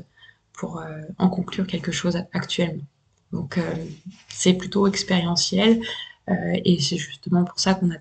[0.54, 0.84] pour
[1.20, 2.84] en conclure quelque chose actuellement.
[3.32, 3.60] Donc
[4.30, 5.82] c'est plutôt expérientiel
[6.28, 7.98] et c'est justement pour ça qu'on a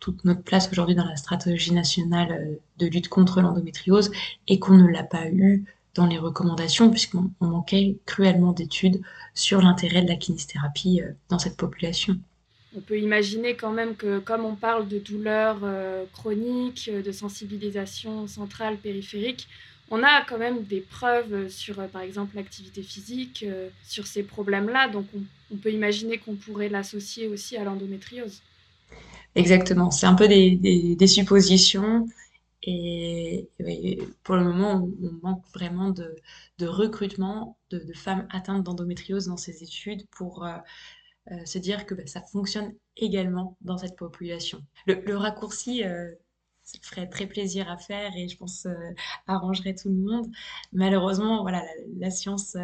[0.00, 4.10] toute notre place aujourd'hui dans la stratégie nationale de lutte contre l'endométriose
[4.48, 5.64] et qu'on ne l'a pas eu
[5.96, 9.00] dans les recommandations, puisqu'on manquait cruellement d'études
[9.34, 12.16] sur l'intérêt de la kinésithérapie euh, dans cette population.
[12.76, 18.26] On peut imaginer quand même que comme on parle de douleurs euh, chroniques, de sensibilisation
[18.26, 19.48] centrale, périphérique,
[19.90, 23.46] on a quand même des preuves sur, euh, par exemple, l'activité physique,
[23.82, 24.88] sur ces problèmes-là.
[24.88, 25.06] Donc,
[25.52, 28.42] on, peut imaginer qu'on pourrait l'associer aussi à l'endométriose.
[29.36, 29.90] Exactement.
[29.90, 32.06] C'est un peu des, des suppositions.
[32.66, 33.48] Et,
[34.24, 40.06] pour le moment, on, manque vraiment de, recrutement de, femmes atteintes d'endométriose dans ces études
[40.10, 40.56] pour euh,
[41.30, 44.60] euh, se dire que bah, ça fonctionne également dans cette population.
[44.86, 46.12] Le, raccourci, euh,
[46.64, 48.66] ça ferait très plaisir à faire et je pense
[49.28, 50.26] arrangerait tout le monde.
[50.72, 51.62] Malheureusement, voilà,
[51.98, 52.56] la, science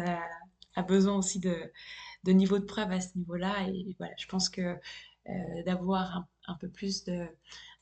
[0.75, 1.71] a besoin aussi de,
[2.25, 3.69] de niveau de preuve à ce niveau-là.
[3.69, 4.75] Et voilà, je pense que
[5.65, 7.25] d'avoir un, peu plus de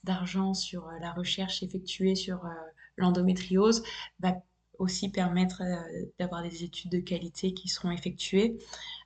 [0.04, 2.50] d'argent sur euh, la recherche effectuée sur euh,
[2.98, 3.84] l'endométriose
[4.20, 4.36] va
[4.80, 8.58] aussi permettre euh, d'avoir des études de qualité qui seront effectuées.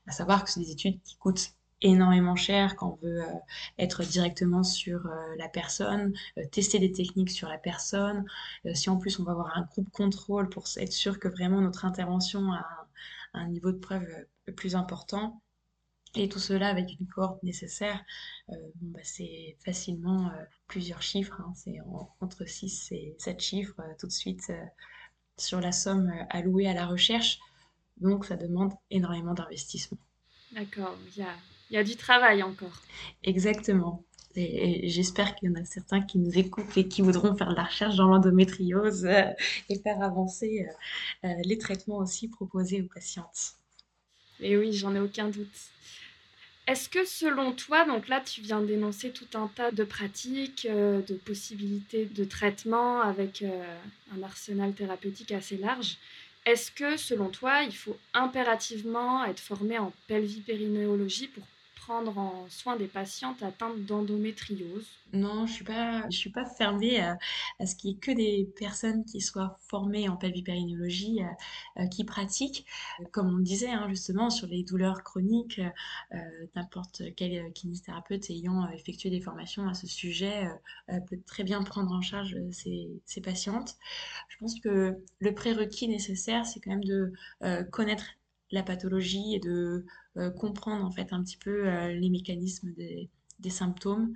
[0.08, 3.22] À savoir que c'est des études qui coûtent énormément cher quand on veut
[3.78, 6.14] être directement sur la personne,
[6.52, 8.26] tester des techniques sur la personne.
[8.74, 11.84] si en plus on va avoir un groupe contrôle pour être sûr que vraiment notre
[11.84, 12.66] intervention a
[13.34, 14.08] un niveau de preuve
[14.56, 15.42] plus important,
[16.16, 18.04] et tout cela avec une cohorte nécessaire,
[18.50, 21.54] euh, bah, c'est facilement euh, plusieurs chiffres, hein.
[21.56, 21.78] c'est
[22.22, 24.52] entre 6 et 7 chiffres euh, tout de suite
[25.38, 27.40] sur la somme allouée à la recherche.
[27.98, 29.98] Donc ça demande énormément d'investissement.
[30.52, 31.26] D'accord, il
[31.72, 32.82] y a, du travail encore.
[33.24, 34.04] Exactement.
[34.38, 37.56] Et, j'espère qu'il y en a certains qui nous écoutent et qui voudront faire de
[37.56, 40.68] la recherche dans l'endométriose et faire avancer
[41.24, 43.56] les traitements aussi proposés aux patientes.
[44.42, 45.72] Et oui, j'en ai aucun doute.
[46.68, 51.02] Est-ce que selon toi, donc là tu viens d'énoncer tout un tas de pratiques, euh,
[51.02, 53.78] de possibilités de traitement avec euh,
[54.18, 55.98] un arsenal thérapeutique assez large,
[56.46, 61.44] est-ce que selon toi il faut impérativement être formé en pelvipérinéologie pour
[61.86, 67.00] prendre en soin des patientes atteintes d'endométriose Non, je suis pas, je suis pas fermée
[67.00, 67.18] à,
[67.64, 72.04] ce qu'il y ait que des personnes qui soient formées en pelvipérinéologie, euh, euh, qui
[72.04, 72.66] pratiquent.
[73.12, 75.62] Comme on disait hein, justement sur les douleurs chroniques,
[76.14, 76.18] euh,
[76.56, 80.50] n'importe quel kinésithérapeute ayant effectué des formations à ce sujet
[81.08, 83.76] peut très bien prendre en charge ces, ces, patientes.
[84.30, 87.14] Je pense que le prérequis nécessaire, c'est quand même de
[87.72, 88.06] connaître
[88.52, 89.86] la pathologie et de
[90.18, 93.10] euh, comprendre en fait un petit peu euh, les mécanismes des,
[93.50, 94.14] symptômes.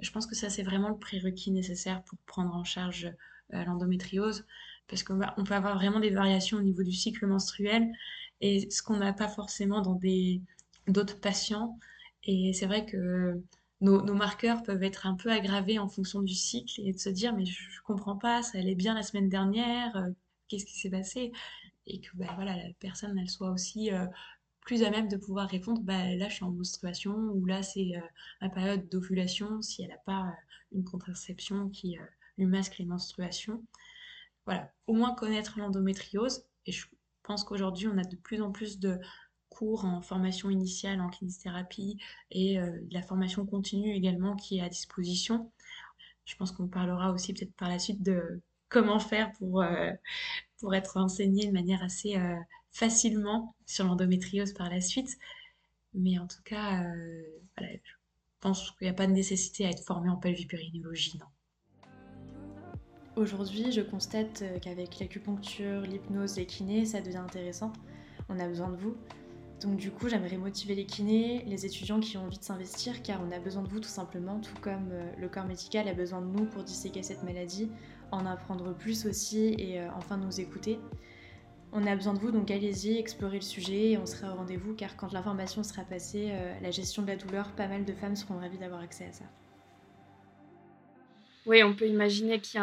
[0.00, 3.12] Je pense que ça c'est vraiment le prérequis nécessaire pour prendre en charge
[3.52, 4.46] euh, l'endométriose
[4.88, 7.92] parce qu'on on peut avoir vraiment des variations au niveau du cycle menstruel
[8.40, 9.98] et ce qu'on n'a pas forcément dans
[10.88, 11.78] d'autres patients
[12.24, 13.40] et c'est vrai que
[13.80, 17.34] nos, marqueurs peuvent être un peu aggravés en fonction du cycle et de se dire
[17.34, 20.04] mais je, ne comprends pas ça allait bien la semaine dernière
[20.48, 21.32] qu'est-ce qui s'est passé?
[21.86, 24.06] Et que bah, voilà, la personne elle soit aussi euh,
[24.60, 27.96] plus à même de pouvoir répondre bah, là je suis en menstruation ou là c'est
[27.96, 28.00] euh,
[28.40, 30.32] ma période d'ovulation si elle n'a pas euh,
[30.72, 31.96] une contraception qui
[32.38, 33.64] lui masque les menstruations.
[34.46, 36.86] Voilà, au moins connaître l'endométriose et je
[37.22, 38.98] pense qu'aujourd'hui on a de plus en plus de
[39.48, 41.98] cours en formation initiale en kinésithérapie
[42.32, 45.52] et de la formation continue également qui est à disposition.
[46.24, 48.42] Je pense qu'on parlera aussi peut-être par la suite de
[48.74, 49.92] comment faire pour, euh,
[50.58, 52.34] pour être enseigné de manière assez euh,
[52.72, 55.16] facilement sur l'endométriose par la suite.
[55.94, 57.22] Mais en tout cas, euh,
[57.60, 57.66] je
[58.40, 61.26] pense qu'il n'y a pas de nécessité à être formé en pelvipérinéologie, non.
[63.14, 67.72] Aujourd'hui, je constate qu'avec l'acupuncture, l'hypnose, les kinés, ça devient intéressant.
[68.28, 68.96] On a besoin de vous.
[69.62, 73.22] Donc du coup, j'aimerais motiver les kinés, les étudiants qui ont envie de s'investir, car
[73.22, 76.26] on a besoin de vous tout simplement, tout comme le corps médical a besoin de
[76.26, 77.70] nous pour disséquer cette maladie,
[78.14, 80.78] en apprendre plus aussi et enfin nous écouter.
[81.76, 84.74] On a besoin de vous, donc allez-y, explorez le sujet et on sera au rendez-vous
[84.74, 88.14] car quand l'information sera passée, euh, la gestion de la douleur, pas mal de femmes
[88.14, 89.24] seront ravies d'avoir accès à ça.
[91.46, 92.60] Oui, on peut imaginer qu'il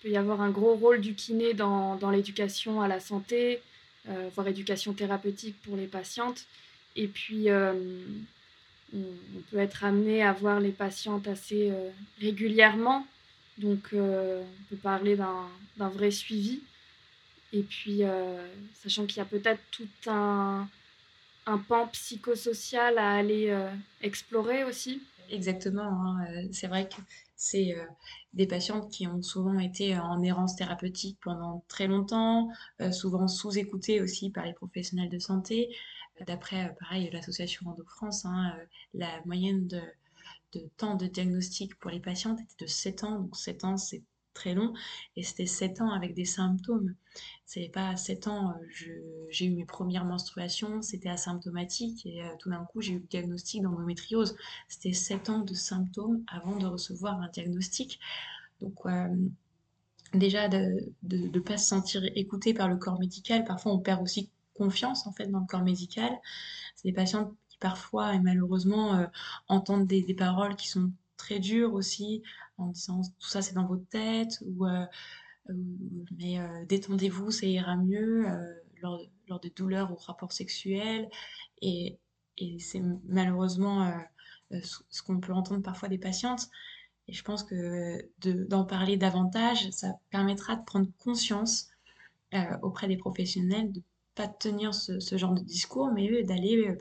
[0.00, 3.60] peut y avoir un gros rôle du kiné dans, l'éducation à la santé,
[4.08, 6.46] euh, voire éducation thérapeutique pour les patientes.
[6.94, 7.72] Et puis, euh,
[8.94, 11.72] on, peut être amené à voir les patientes assez
[12.20, 13.04] régulièrement.
[13.60, 16.60] Donc, on peut parler d'un vrai suivi.
[17.52, 20.68] Et puis, euh, sachant qu'il y a peut-être tout un,
[21.68, 23.70] pan psychosocial à aller euh,
[24.02, 25.02] explorer aussi.
[25.30, 25.82] Exactement.
[25.82, 27.00] Hein, euh, c'est vrai que
[27.34, 27.74] c'est
[28.34, 32.50] des patientes qui ont souvent été en errance thérapeutique pendant très longtemps,
[32.92, 35.74] souvent sous-écoutées aussi par les professionnels de santé.
[36.26, 38.54] D'après, pareil, l'association Endo France, hein,
[38.92, 39.80] la moyenne de,
[40.52, 43.20] de temps de diagnostic pour les patientes était de 7 ans.
[43.20, 44.02] Donc 7 ans, c'est
[44.34, 44.72] très long
[45.16, 46.94] et c'était 7 ans avec des symptômes.
[47.44, 52.50] C'est pas 7 ans, euh, j'ai eu mes premières menstruations, c'était asymptomatique et euh, tout
[52.50, 54.36] d'un coup j'ai eu le diagnostic d'endométriose.
[54.68, 57.98] C'était 7 ans de symptômes avant de recevoir un diagnostic.
[58.60, 59.08] Donc euh,
[60.14, 64.30] déjà de ne pas se sentir écouté par le corps médical, parfois on perd aussi
[64.54, 66.12] confiance en fait dans le corps médical.
[66.76, 69.06] C'est des patients qui parfois et malheureusement
[69.48, 72.22] entendent des, des paroles qui sont très dures aussi
[72.58, 74.66] en disant tout ça c'est dans votre tête ou
[75.50, 75.54] euh,
[76.18, 81.08] mais euh, détendez-vous, ça ira mieux euh, lors, lors, des douleurs ou rapports sexuels.
[81.62, 81.98] Et,
[82.38, 83.92] et c'est malheureusement
[84.62, 86.48] ce qu'on peut entendre parfois des patientes.
[87.08, 88.08] Et je pense que
[88.48, 91.68] d'en parler davantage, ça permettra de prendre conscience
[92.62, 96.76] auprès des professionnels, de ne pas tenir ce, ce, genre de discours, mais d'aller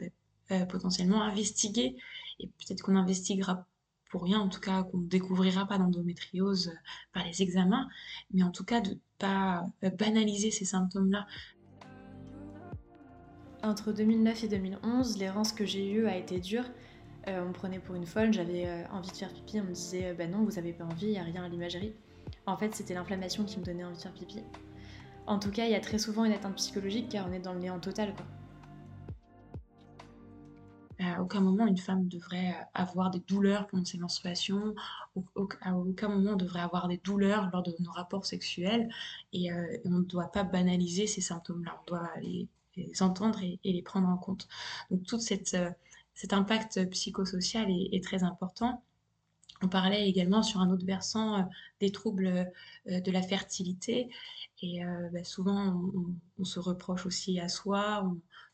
[0.70, 1.96] potentiellement investiguer.
[2.40, 3.66] Et peut-être qu'on investiguera
[4.10, 6.78] pour rien, en tout cas qu'on ne découvrira pas d'endométriose euh,
[7.14, 7.88] par les examens,
[8.34, 11.28] mais en tout cas de ne pas euh, banaliser ces symptômes-là.
[13.62, 16.66] Entre 2009 et 2011, l'errance que j'ai eue a été dure.
[17.28, 20.14] Euh, on me prenait pour une folle, j'avais envie de faire pipi, on me disait
[20.14, 21.94] ben non, vous avez pas envie, il n'y a rien à l'imagerie.
[22.46, 24.40] En fait, c'était l'inflammation qui me donnait envie de faire pipi.
[25.28, 27.54] En tout cas, il y a très souvent une atteinte psychologique car on est dans
[27.54, 28.16] le néant total.
[28.16, 28.26] Quoi.
[31.00, 34.76] À aucun moment une femme devrait euh, avoir des douleurs pendant ses menstruations,
[35.62, 38.90] à aucun moment on devrait avoir des douleurs lors de nos rapports sexuels.
[39.32, 42.48] Et, euh, on ne doit pas banaliser ces symptômes-là, on doit les,
[43.02, 44.48] entendre et, les prendre en compte.
[44.92, 45.70] Donc tout euh,
[46.16, 48.84] cet impact psychosocial est, très important.
[49.62, 51.50] On parlait également sur un autre versant
[51.82, 52.50] des troubles
[52.86, 54.10] de la fertilité.
[54.62, 54.82] Et
[55.12, 55.92] bah, souvent
[56.38, 58.10] on, se reproche aussi à soi,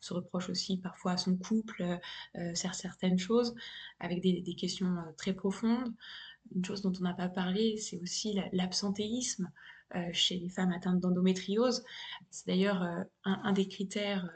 [0.06, 1.96] se reproche aussi parfois à son couple euh,
[2.38, 3.54] euh certaines choses
[4.00, 5.92] avec des, questions euh, très profondes.
[6.54, 9.50] Une chose dont on n'a pas parlé, c'est aussi l'absentéisme
[9.96, 11.84] euh, chez les femmes atteintes d'endométriose.
[12.30, 12.82] C'est d'ailleurs
[13.24, 14.28] un, des critères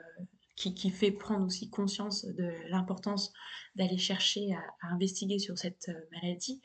[0.56, 3.32] qui, fait prendre aussi conscience de l'importance
[3.76, 6.60] d'aller chercher à, investiguer sur cette maladie,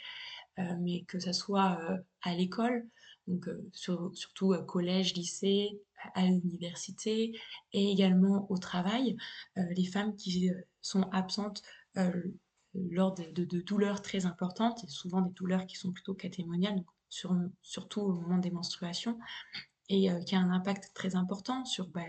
[0.79, 1.79] mais que ce soit
[2.23, 2.87] à l'école,
[3.27, 5.81] donc surtout collège, lycée,
[6.13, 7.39] à l'université
[7.73, 9.17] et également au travail,
[9.57, 11.63] euh, les femmes qui euh, sont absentes
[11.97, 12.11] euh,
[12.73, 16.83] lors de, douleurs très importantes, et souvent des douleurs qui sont plutôt catémoniales,
[17.61, 19.17] surtout au moment des menstruations,
[19.87, 22.01] et qui a un impact très important sur bah,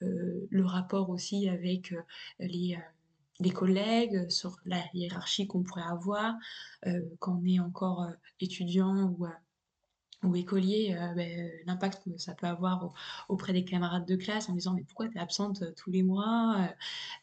[0.00, 1.94] le rapport aussi avec
[2.38, 2.78] les,
[3.40, 6.34] les, collègues, sur la hiérarchie qu'on pourrait avoir
[7.18, 8.08] quand on est encore
[8.40, 9.26] étudiant ou
[10.22, 12.92] ou écolier, euh, ben, l'impact que ça peut avoir
[13.28, 16.02] auprès des camarades de classe en disant mais pourquoi tu es absente euh, tous les
[16.02, 16.70] mois,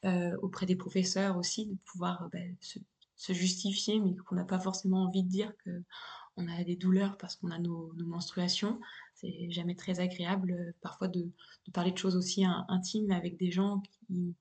[0.06, 5.04] euh, auprès des professeurs aussi, de pouvoir ben, se, justifier, mais qu'on n'a pas forcément
[5.04, 8.80] envie de dire qu'on a des douleurs parce qu'on a nos, menstruations.
[9.16, 11.32] C'est jamais très agréable parfois de,
[11.72, 14.36] parler de choses aussi intimes avec des gens qui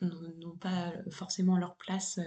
[0.00, 2.20] n'ont pas forcément leur place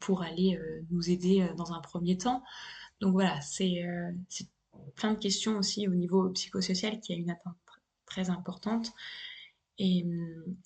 [0.00, 2.42] pour aller nous aider dans un premier temps.
[3.00, 4.48] Donc voilà, euh, c'est
[4.96, 7.56] plein de questions aussi au niveau psychosocial qui a une atteinte
[8.06, 8.92] très importante.
[9.78, 10.04] Et,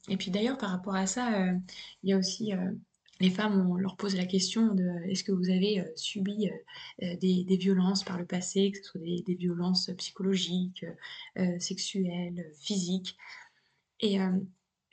[0.09, 1.55] et puis d'ailleurs, par rapport à ça, euh,
[2.03, 2.73] il y a aussi euh,
[3.21, 6.51] les femmes, on leur pose la question de est-ce que vous avez subi
[6.99, 10.85] des, violences par le passé, que ce soit des, violences psychologiques,
[11.61, 13.17] sexuelles, physiques.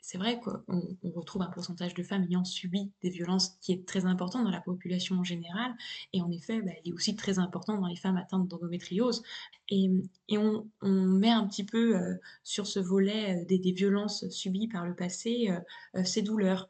[0.02, 0.62] C'est vrai qu'on
[1.04, 4.50] on retrouve un pourcentage de femmes ayant subi des violences qui est très important dans
[4.50, 5.74] la population en général.
[6.14, 9.24] Et en effet, bah, il est aussi très important dans les femmes atteintes d'endométriose.
[9.70, 9.90] Et,
[10.32, 14.96] on, met un petit peu euh, sur ce volet euh, des, violences subies par le
[14.96, 15.50] passé
[15.96, 16.70] euh, ces douleurs.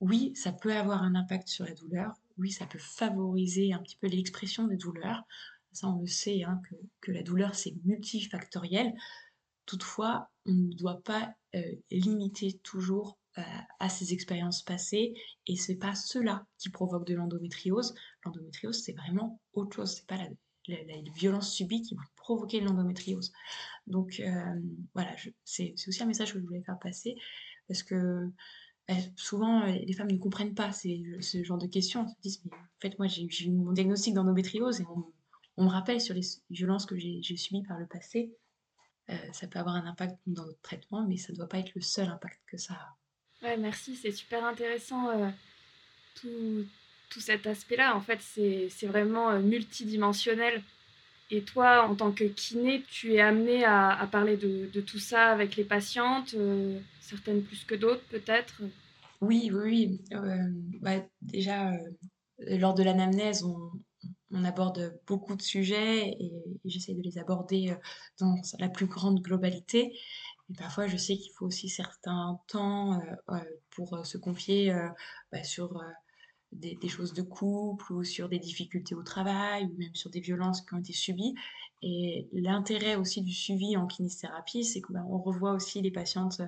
[0.00, 2.14] Oui, ça peut avoir un impact sur la douleur.
[2.38, 5.24] Oui, ça peut favoriser un petit peu l'expression des douleurs.
[5.72, 6.60] Ça, on le sait, hein,
[7.00, 8.94] que la douleur, c'est multifactoriel.
[9.66, 13.42] Toutefois, on ne doit pas euh, limiter toujours euh,
[13.80, 15.14] à ces expériences passées
[15.48, 17.92] et c'est pas cela qui provoque de l'endométriose.
[18.24, 20.28] L'endométriose, c'est vraiment autre chose, c'est pas la,
[21.16, 23.32] violence subie qui va provoquer l'endométriose.
[23.88, 24.60] Donc euh,
[24.94, 27.16] voilà, c'est aussi un message que je voulais faire passer
[27.66, 28.30] parce que
[29.16, 32.02] souvent les femmes ne comprennent pas ce genre de questions.
[32.04, 34.84] Elles se disent, mais en fait, moi j'ai eu mon diagnostic d'endométriose et
[35.56, 38.32] on, me rappelle sur les violences que j'ai subies par le passé.
[39.10, 41.74] Euh, ça peut avoir un impact dans notre traitement, mais ça ne doit pas être
[41.74, 43.46] le seul impact que ça a.
[43.46, 45.30] Ouais, merci, c'est super intéressant euh,
[46.14, 46.64] tout,
[47.08, 47.96] tout, cet aspect-là.
[47.96, 50.62] En fait, c'est vraiment euh, multidimensionnel.
[51.32, 54.98] Et toi, en tant que kiné, tu es amené à, à parler de, de, tout
[54.98, 56.34] ça avec les patientes,
[57.00, 58.62] certaines plus que d'autres peut-être?
[59.20, 60.28] Oui, oui, oui.
[60.80, 61.70] Bah, déjà,
[62.38, 63.70] lors de l'anamnèse, on,
[64.32, 66.32] on aborde beaucoup de sujets et,
[66.64, 67.76] j'essaie de les aborder euh,
[68.18, 69.96] dans la plus grande globalité.
[70.50, 74.72] Et parfois, je sais qu'il faut aussi certains temps euh, euh, pour se confier
[75.32, 75.80] bah, sur
[76.52, 80.60] des, choses de couple ou sur des difficultés au travail ou même sur des violences
[80.62, 81.34] qui ont été subies.
[81.82, 86.42] Et l'intérêt aussi du suivi en kinésithérapie, c'est qu'on bah, revoit aussi les patientes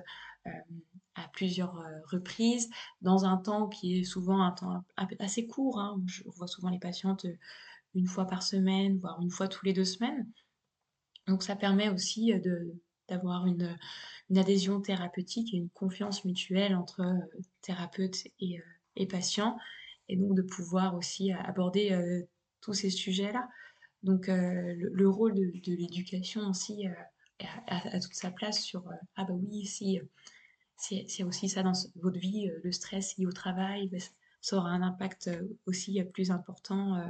[1.15, 1.81] à plusieurs
[2.11, 2.69] reprises
[3.01, 4.83] dans un temps qui est souvent un temps
[5.19, 5.79] assez court.
[5.79, 6.01] Hein.
[6.07, 7.25] Je vois souvent les patientes
[7.95, 10.27] une fois par semaine, voire une fois tous les deux semaines.
[11.27, 12.73] Donc ça permet aussi de,
[13.07, 13.77] d'avoir une,
[14.29, 18.63] une, adhésion thérapeutique et une confiance mutuelle entre euh, thérapeute et, euh,
[18.95, 19.57] et patient,
[20.09, 22.21] et donc de pouvoir aussi aborder euh,
[22.61, 23.47] tous ces sujets-là.
[24.03, 26.87] Donc le, rôle de, de l'éducation aussi
[27.67, 28.83] a, toute sa place sur
[29.15, 33.87] ah bah oui, si a aussi ça dans votre vie, le stress lié au travail,
[33.87, 33.99] bah,
[34.41, 35.29] ça aura un impact
[35.67, 37.01] aussi plus important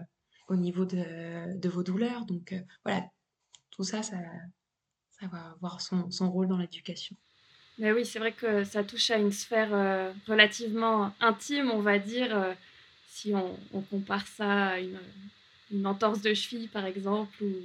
[0.48, 2.26] au niveau de, vos douleurs.
[2.26, 3.04] Donc euh, voilà,
[3.72, 4.18] tout ça, ça,
[5.22, 7.16] va avoir son, rôle dans l'éducation.
[7.80, 11.98] Mais oui, c'est vrai que ça touche à une sphère euh, relativement intime, on va
[11.98, 12.54] dire, euh,
[13.08, 15.00] si on, compare ça à une,
[15.72, 17.56] une, entorse de cheville, par exemple, ou,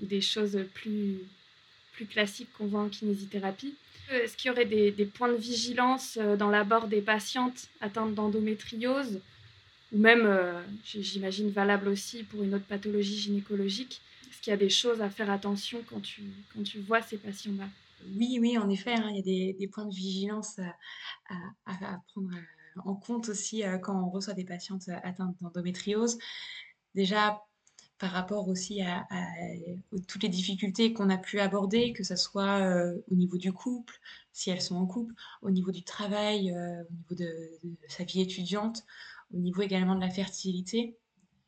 [0.00, 1.18] des choses plus,
[1.92, 3.74] plus classiques qu'on voit en kinésithérapie.
[4.10, 9.20] Est-ce qu'il y aurait des, des, points de vigilance dans l'abord des patientes atteintes d'endométriose
[9.92, 14.56] ou même, euh, j'imagine, valable aussi pour une autre pathologie gynécologique Est-ce qu'il y a
[14.56, 16.22] des choses à faire attention quand tu,
[16.54, 17.68] quand tu vois ces patients-là?
[18.16, 21.34] Oui, oui, en effet, hein, il y a des, points de vigilance à,
[21.66, 26.18] à, prendre euh, en compte aussi euh, quand on reçoit des patientes atteintes d'endométriose.
[26.94, 27.42] Déjà,
[28.00, 29.06] par rapport aussi à,
[30.08, 34.00] toutes les difficultés qu'on a pu aborder, que ce soit euh, au niveau du couple,
[34.32, 38.22] si elles sont en couple, au niveau du travail, euh, au niveau de, sa vie
[38.22, 38.84] étudiante,
[39.32, 40.96] au niveau également de la fertilité.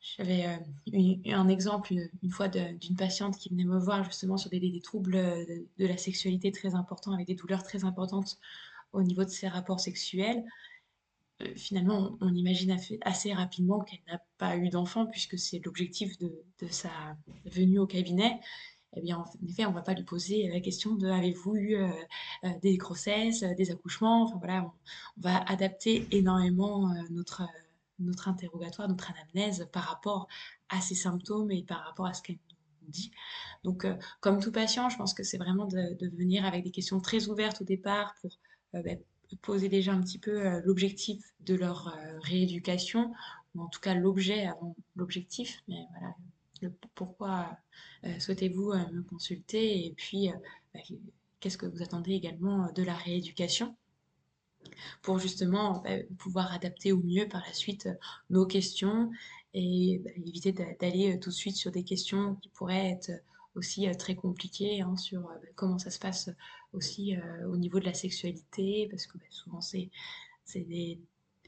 [0.00, 0.56] J'avais euh,
[0.92, 4.80] eu un exemple une, fois d'une patiente qui venait me voir justement sur des, des
[4.80, 8.38] troubles de, de, la sexualité très importants, avec des douleurs très importantes
[8.92, 10.44] au niveau de ses rapports sexuels.
[11.42, 16.32] Euh, finalement, on, imagine assez rapidement qu'elle n'a pas eu d'enfant, puisque c'est l'objectif de,
[16.60, 16.90] de, sa
[17.46, 18.40] venue au cabinet.
[18.94, 21.76] Eh bien, en effet, on ne va pas lui poser la question de avez-vous eu
[21.76, 21.88] euh,
[22.44, 24.24] euh, des grossesses, des accouchements?
[24.24, 24.64] Enfin voilà,
[25.16, 27.42] on, va adapter énormément euh, notre
[28.02, 30.28] notre interrogatoire, notre anamnèse par rapport
[30.68, 32.38] à ses symptômes et par rapport à ce qu'elle
[32.82, 33.12] nous dit.
[33.64, 37.00] Donc, euh, comme tout patient, je pense que c'est vraiment de, venir avec des questions
[37.00, 38.38] très ouvertes au départ pour
[38.74, 38.92] euh, bah,
[39.40, 43.12] poser déjà un petit peu euh, l'objectif de leur rééducation,
[43.54, 45.62] ou en tout cas l'objet avant l'objectif.
[45.68, 46.14] Mais voilà,
[46.94, 47.58] pourquoi
[48.18, 49.86] souhaitez-vous me consulter?
[49.86, 50.30] Et puis
[50.74, 50.80] bah,
[51.40, 53.76] qu'est-ce que vous attendez également de la rééducation?
[55.02, 57.94] Pour justement bah, pouvoir adapter au mieux par la suite euh,
[58.30, 59.10] nos questions
[59.54, 63.18] et bah, éviter d'aller euh, tout de suite sur des questions qui pourraient être euh,
[63.54, 66.30] aussi très compliquées hein, sur bah, comment ça se passe
[66.72, 67.14] aussi
[67.46, 69.90] au niveau de la sexualité parce que souvent c'est
[70.54, 70.98] des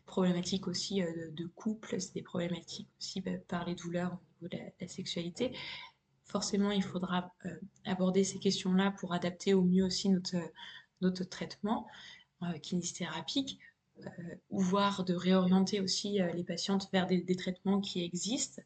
[0.04, 4.86] problématiques aussi de, couple, c'est des problématiques aussi par les douleurs au niveau de la,
[4.86, 5.56] sexualité.
[6.26, 7.32] Forcément, il faudra
[7.86, 10.36] aborder ces questions-là pour adapter au mieux aussi notre,
[11.00, 11.86] notre traitement
[12.50, 13.58] euh, kinésithérapique,
[14.00, 14.10] euh,
[14.50, 18.62] ou voire de réorienter aussi euh, les patientes vers des, traitements qui existent.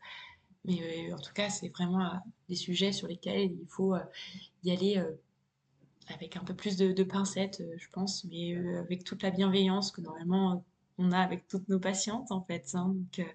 [0.65, 3.95] Mais en tout cas, c'est vraiment des sujets sur lesquels il faut
[4.65, 5.03] y aller
[6.09, 10.65] avec un peu plus de, pincettes, je pense, mais avec toute la bienveillance que normalement
[10.99, 12.73] on a avec toutes nos patientes en fait.
[12.75, 12.89] Hein.
[12.89, 13.35] donc,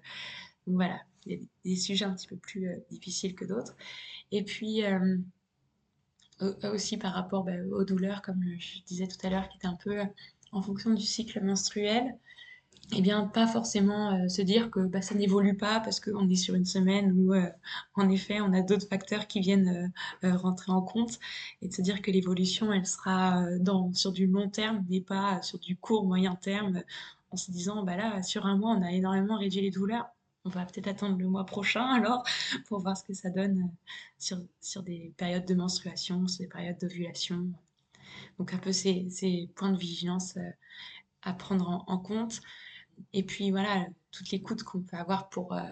[0.66, 3.74] voilà, il y a des, sujets un petit peu plus difficiles que d'autres.
[4.30, 4.84] Et puis
[6.40, 9.76] aussi par rapport bah, aux douleurs, comme je disais tout à l'heure, qui était un
[9.76, 10.00] peu
[10.54, 12.16] en fonction du cycle menstruel
[12.92, 16.36] eh bien, pas forcément euh, se dire que bah, ça n'évolue pas parce qu'on est
[16.36, 17.48] sur une semaine où, euh,
[17.94, 19.92] en effet, on a d'autres facteurs qui viennent
[20.24, 21.18] euh, rentrer en compte
[21.62, 25.40] et de se dire que l'évolution, elle sera dans, sur du long terme, mais pas
[25.42, 26.82] sur du court, moyen terme,
[27.30, 30.06] en se disant, bah là, sur un mois, on a énormément réduit les douleurs.
[30.44, 32.22] On va peut-être attendre le mois prochain alors
[32.68, 33.70] pour voir ce que ça donne
[34.18, 37.50] sur, sur des périodes de menstruation, sur des périodes d'ovulation.
[38.38, 40.38] Donc un peu ces, points de vigilance
[41.22, 42.40] à prendre en compte.
[43.12, 45.62] Et puis voilà, toute l'écoute qu'on peut avoir pour euh,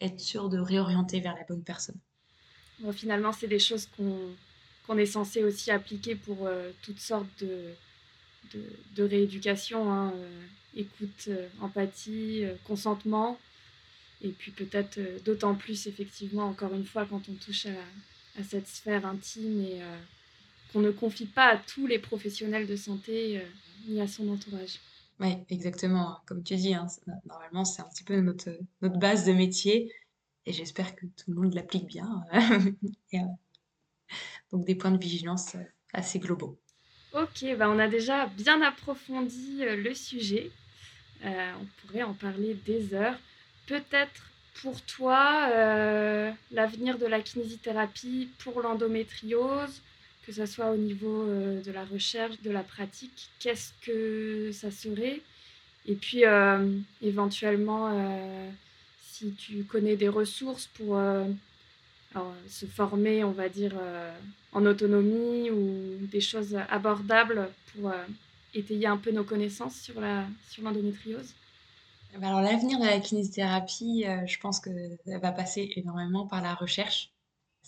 [0.00, 1.98] être sûr de réorienter vers la bonne personne.
[2.80, 7.74] Bon, finalement, c'est des choses qu'on est censé aussi appliquer pour euh, toutes sortes de,
[8.96, 11.28] rééducation, hein, euh, écoute,
[11.60, 13.38] empathie, consentement.
[14.20, 18.66] Et puis peut-être d'autant plus, effectivement, encore une fois, quand on touche à, à cette
[18.66, 19.80] sphère intime et
[20.72, 23.42] qu'on ne confie pas à tous les professionnels de santé
[23.86, 24.78] ni à son entourage.
[25.20, 26.18] Oui, exactement.
[26.26, 26.86] Comme tu dis, hein,
[27.26, 28.50] normalement, c'est un petit peu notre,
[28.82, 29.92] notre base de métier
[30.48, 32.24] et j'espère que tout le monde l'applique bien.
[32.32, 33.18] Euh,
[34.52, 35.62] donc, des points de vigilance euh,
[35.92, 36.58] assez globaux.
[37.12, 40.50] Ok, bah on a déjà bien approfondi euh, le sujet.
[41.22, 43.18] on pourrait en parler des heures.
[43.66, 44.22] Peut-être
[44.62, 45.50] pour toi,
[46.50, 49.82] l'avenir de la kinésithérapie pour l'endométriose,
[50.28, 54.70] que ce soit au niveau euh, de la recherche, de la pratique, qu'est-ce que ça
[54.70, 55.22] serait?
[55.86, 56.70] Et puis, euh,
[57.00, 58.50] éventuellement, euh,
[59.00, 61.00] si tu connais des ressources pour
[62.46, 63.72] se former, on va dire,
[64.52, 67.92] en autonomie ou des choses abordables pour
[68.54, 71.32] étayer un peu nos connaissances sur la sur l'endométriose.
[72.22, 74.70] Alors l'avenir de la kinésithérapie, je pense que
[75.06, 77.10] ça va passer énormément par la recherche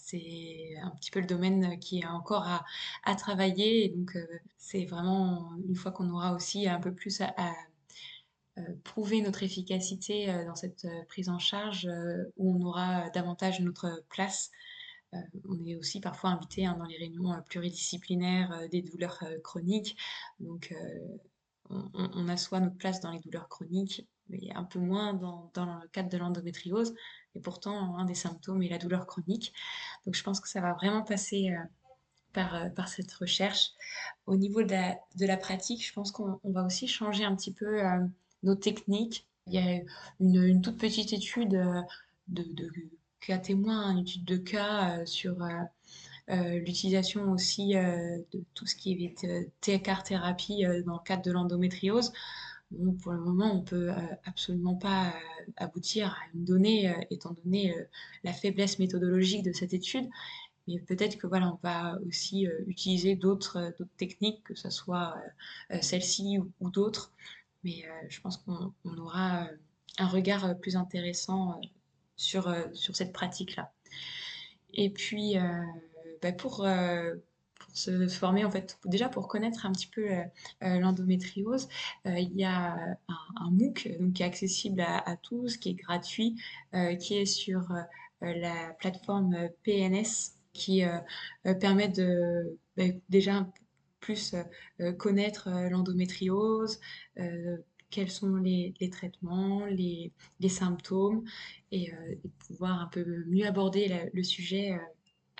[0.02, 2.46] c'est un petit peu le domaine qui est encore
[3.04, 3.88] à, travailler.
[3.90, 4.26] Donc, euh,
[4.58, 7.52] c'est vraiment une fois qu'on aura aussi un peu plus à,
[8.58, 11.88] euh, prouver notre efficacité euh, dans cette prise en charge,
[12.36, 14.50] où on aura davantage notre place.
[15.48, 19.96] on est aussi parfois invité hein, dans les réunions pluridisciplinaires des douleurs chroniques.
[20.40, 20.74] Donc,
[21.68, 25.66] on, on, assoit notre place dans les douleurs chroniques, mais un peu moins dans, dans
[25.66, 26.94] le cadre de l'endométriose.
[27.34, 29.52] Et pourtant, un des symptômes est la douleur chronique.
[30.04, 31.62] Donc je pense que ça va vraiment passer euh,
[32.32, 33.70] par, euh, par cette recherche.
[34.26, 37.98] Au niveau de la, pratique, je pense qu'on va aussi changer un petit peu euh,
[38.42, 39.26] nos techniques.
[39.46, 39.80] Il y a
[40.20, 41.58] une, toute petite étude
[42.28, 42.72] de,
[43.20, 45.36] cas témoin, une étude de cas sur
[46.28, 52.12] l'utilisation aussi de tout ce qui est TCAR thérapie dans le cadre de l'endométriose
[53.02, 53.94] pour le moment, on peut euh,
[54.24, 57.74] absolument pas euh, aboutir à une donnée, euh, étant donné
[58.24, 60.08] la faiblesse méthodologique de cette étude.
[60.68, 65.16] Mais peut-être que voilà, on va aussi utiliser d'autres techniques, que ce soit
[65.80, 67.12] celle-ci ou, d'autres.
[67.64, 69.48] Mais je pense qu'on aura
[69.98, 71.60] un regard plus intéressant
[72.14, 73.72] sur, sur cette pratique-là.
[74.74, 75.36] Et puis,
[76.22, 76.64] bah, pour
[77.72, 80.22] se former, en fait, déjà pour connaître un petit peu euh,
[80.62, 81.68] euh, l'endométriose,
[82.06, 82.76] euh, il y a
[83.08, 86.36] un, MOOC donc, qui est accessible à, tous, qui est gratuit,
[86.98, 87.72] qui est sur
[88.20, 90.82] la plateforme PNS, qui
[91.60, 93.46] permet de bah, déjà
[94.00, 94.34] plus
[94.98, 96.80] connaître l'endométriose,
[97.90, 100.12] quels sont les, traitements, les,
[100.48, 101.24] symptômes,
[101.72, 101.92] et,
[102.46, 104.78] pouvoir un peu mieux aborder le sujet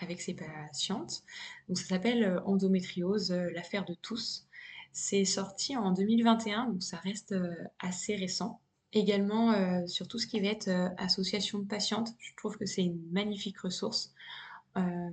[0.03, 1.22] avec ses patientes.
[1.68, 4.46] Donc ça s'appelle euh, Endométriose, euh, l'affaire de tous.
[4.92, 8.61] C'est sorti en 2021, donc ça reste euh, assez récent.
[8.92, 13.01] Également sur tout ce qui va être association de patientes, je trouve que c'est une
[13.12, 14.12] magnifique ressource.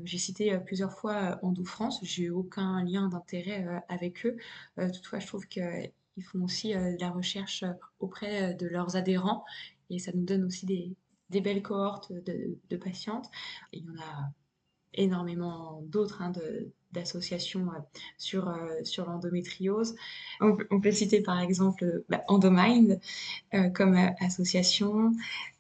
[0.04, 4.36] j'ai cité plusieurs fois Endo France, j'ai aucun lien d'intérêt avec eux.
[4.78, 5.92] toutefois, je trouve qu'ils
[6.24, 7.64] font aussi de la recherche
[8.00, 9.46] auprès de leurs adhérents
[9.92, 10.96] et ça nous donne aussi des,
[11.42, 13.30] belles cohortes de, patientes.
[13.74, 14.32] Il y en a
[14.98, 16.32] énormément d'autres hein,
[16.92, 17.80] d'associations euh,
[18.18, 19.96] sur, euh, sur l'endométriose.
[20.42, 23.00] On, peut citer par exemple bah, Endomind
[23.54, 25.12] euh, comme association.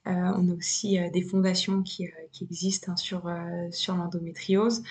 [0.05, 3.29] on a aussi des fondations qui, qui existent hein, sur,
[3.71, 4.83] sur l'endométriose.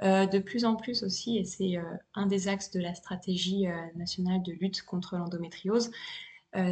[0.00, 1.76] de plus en plus aussi, et c'est
[2.14, 5.92] un des axes de la stratégie nationale de lutte contre l'endométriose,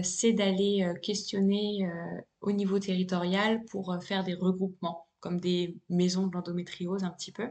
[0.02, 1.88] c'est d'aller questionner
[2.40, 7.48] au niveau territorial pour faire des regroupements comme des maisons de l'endométriose un petit peu.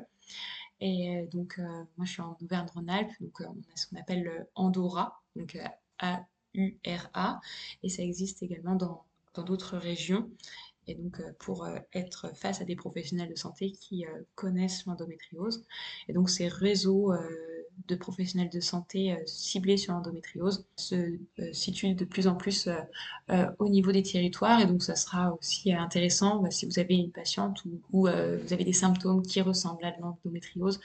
[0.80, 1.57] Et donc,
[1.97, 5.57] moi, je suis en Auvergne-Rhône-Alpes, donc on a ce qu'on appelle Andorra, donc
[5.97, 7.41] A-U-R-A,
[7.82, 9.03] et ça existe également dans
[9.43, 10.30] d'autres régions.
[10.86, 14.05] Et donc, pour être face à des professionnels de santé qui
[14.36, 15.65] connaissent l'endométriose.
[16.07, 17.11] Et donc, ces réseaux
[17.88, 21.17] de professionnels de santé ciblés sur l'endométriose se
[21.51, 22.69] situent de plus en plus
[23.59, 24.61] au niveau des territoires.
[24.61, 28.53] Et donc, ça sera aussi intéressant bah, si vous avez une patiente ou, ou vous
[28.53, 30.80] avez des symptômes qui ressemblent à l'endométriose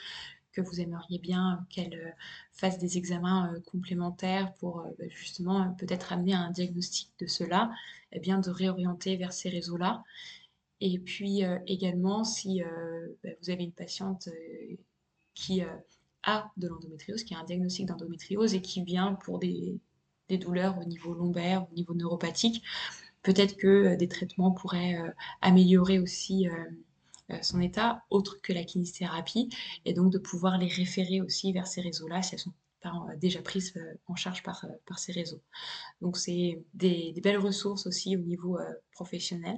[0.52, 2.16] que vous aimeriez bien qu'elle
[2.52, 7.70] fasse des examens complémentaires pour bah, justement peut-être amener un diagnostic de cela
[8.12, 10.02] eh bien, de réorienter vers ces réseaux-là.
[10.80, 14.76] Et puis euh, également, si euh, bah, vous avez une patiente euh,
[15.34, 15.62] qui
[16.22, 19.80] a de l'endométriose, qui a un diagnostic d'endométriose et qui vient pour des,
[20.30, 22.62] douleurs au niveau lombaire, au niveau neuropathique,
[23.22, 24.98] peut-être que des traitements pourraient
[25.40, 26.46] améliorer aussi
[27.40, 29.48] son état, autre que la kinésithérapie,
[29.86, 32.52] et donc de pouvoir les référer aussi vers ces réseaux-là si elles sont
[32.86, 35.42] euh, déjà prises euh, en charge euh, par ces réseaux.
[36.00, 38.58] Donc c'est des, belles ressources aussi au niveau
[38.92, 39.56] professionnel.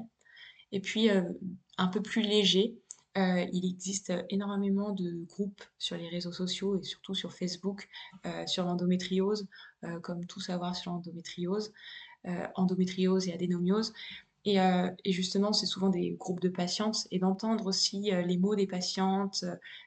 [0.73, 2.79] Et puis un peu plus léger,
[3.17, 7.89] il existe énormément de groupes sur les réseaux sociaux et surtout sur Facebook
[8.47, 9.47] sur l'endométriose,
[10.03, 11.73] comme tout savoir sur l'endométriose,
[12.55, 13.93] endométriose et adénomiose.
[14.47, 18.57] Euh, et, justement, c'est souvent des groupes de patientes et d'entendre aussi euh, les mots
[18.57, 19.45] des patientes,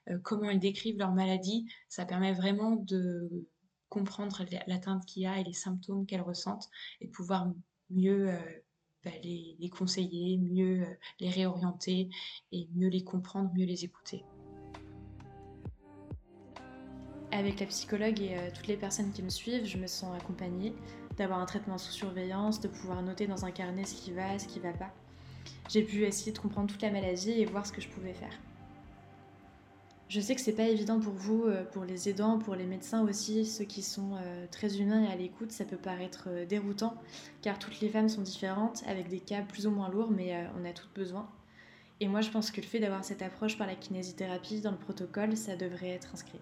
[0.10, 3.48] euh, comment elles décrivent leur maladie, ça permet vraiment de
[3.90, 6.70] comprendre l'atteinte qu'il y a et les symptômes qu'elles ressentent
[7.02, 7.52] et de pouvoir
[7.92, 8.36] mieux
[9.04, 10.86] bah, les, conseiller, mieux
[11.20, 12.10] les réorienter
[12.52, 14.24] et mieux les comprendre, mieux les écouter.
[17.32, 20.74] Avec la psychologue et toutes les personnes qui me suivent, je me sens accompagnée
[21.18, 24.48] d'avoir un traitement sous surveillance, de pouvoir noter dans un carnet ce qui va, ce
[24.48, 24.94] qui va pas.
[25.70, 28.38] J'ai pu essayer de comprendre toute la maladie et voir ce que je pouvais faire.
[30.10, 33.02] Je sais que c'est pas évident pour vous, euh, pour les aidants, pour les médecins
[33.04, 36.96] aussi, ceux qui sont euh, très humains et à l'écoute, ça peut paraître euh, déroutant,
[37.42, 40.66] car toutes les femmes sont différentes, avec des cas plus ou moins lourds, mais on
[40.66, 41.28] a toutes besoin.
[42.00, 44.78] Et moi, je pense que le fait d'avoir cette approche par la kinésithérapie dans le
[44.78, 46.40] protocole, ça devrait être inscrit.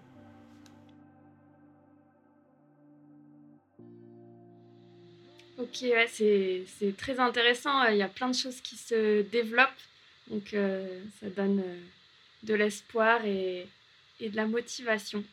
[5.58, 7.84] Ok, c'est très intéressant.
[7.84, 9.68] Il y a plein de choses qui se développent.
[10.28, 10.56] Donc,
[11.20, 11.62] ça donne
[12.42, 13.66] de l'espoir et,
[14.20, 15.24] de la motivation.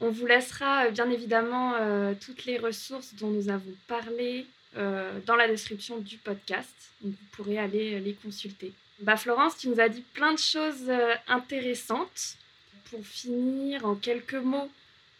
[0.00, 1.74] On vous laissera euh, bien évidemment
[2.20, 6.74] toutes les ressources dont nous avons parlé dans la description du podcast.
[7.02, 8.72] Vous pourrez aller les consulter.
[9.00, 10.92] Bah, Florence, tu nous as dit plein de choses
[11.26, 12.36] intéressantes.
[12.90, 14.70] Pour finir, en quelques mots,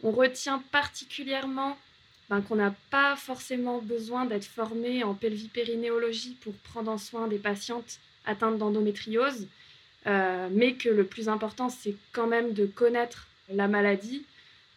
[0.02, 1.76] on retient particulièrement
[2.30, 7.38] ben, qu'on n'a pas forcément besoin d'être formé en pelvipérinéologie pour prendre en soin des
[7.38, 9.46] patientes atteintes d'endométriose,
[10.08, 14.24] euh, mais que le plus important, c'est quand même de connaître la maladie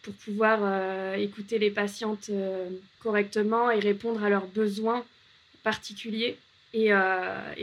[0.02, 2.68] pour pouvoir euh, écouter les patientes euh,
[3.00, 5.04] correctement et répondre à leurs besoins
[5.62, 6.36] particuliers
[6.74, 6.90] et,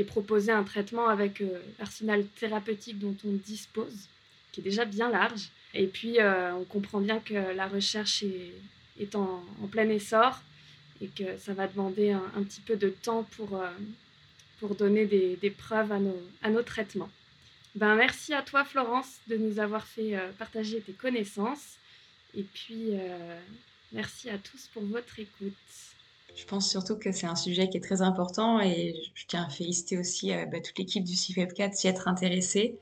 [0.07, 1.43] proposer un traitement avec
[1.79, 4.07] l'arsenal thérapeutique dont on dispose,
[4.51, 5.49] qui est déjà bien large.
[5.73, 8.23] Et puis, on comprend bien que la recherche
[8.99, 10.39] est, en, plein essor
[11.01, 13.59] et que ça va demander un, petit peu de temps pour,
[14.59, 17.09] pour donner des, des, preuves à nos, à nos traitements.
[17.75, 21.77] Ben, merci à toi Florence de nous avoir fait euh, partager tes connaissances
[22.35, 23.39] et puis euh,
[23.91, 25.53] merci à tous pour votre écoute.
[26.35, 29.49] Je pense surtout que c'est un sujet qui est très important et je tiens à
[29.49, 32.77] féliciter aussi bah, toute l'équipe du CIFEP4 s'y être intéressée,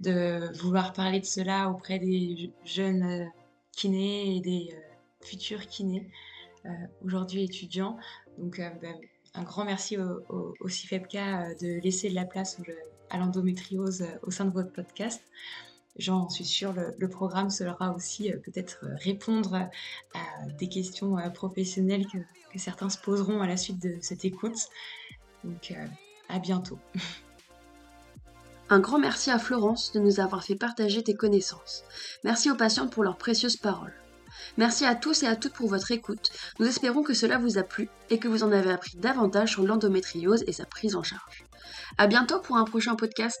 [0.00, 3.30] de vouloir parler de cela auprès des jeunes
[3.72, 4.74] kinés et des
[5.20, 6.08] futur kiné,
[6.66, 6.70] euh,
[7.04, 7.96] aujourd'hui étudiant.
[8.38, 8.94] Donc euh, ben,
[9.34, 12.60] un grand merci au, au, euh, de laisser de la place
[13.10, 15.22] à l'endométriose au sein de votre podcast.
[15.96, 19.68] J'en suis sûre, le, programme sera aussi peut-être répondre
[20.14, 22.18] à des questions professionnelles que,
[22.52, 24.68] que, certains se poseront à la suite de cette écoute.
[25.42, 25.74] Donc
[26.28, 26.78] à bientôt.
[28.70, 31.84] Un grand merci à Florence de nous avoir fait partager tes connaissances.
[32.22, 33.94] Merci aux patientes pour leurs précieuses paroles.
[34.58, 36.30] Merci à tous et à toutes pour votre écoute.
[36.58, 39.64] Nous espérons que cela vous a plu et que vous en avez appris davantage sur
[39.64, 41.47] l'endométriose et sa prise en charge.
[41.96, 43.40] À bientôt pour un prochain podcast.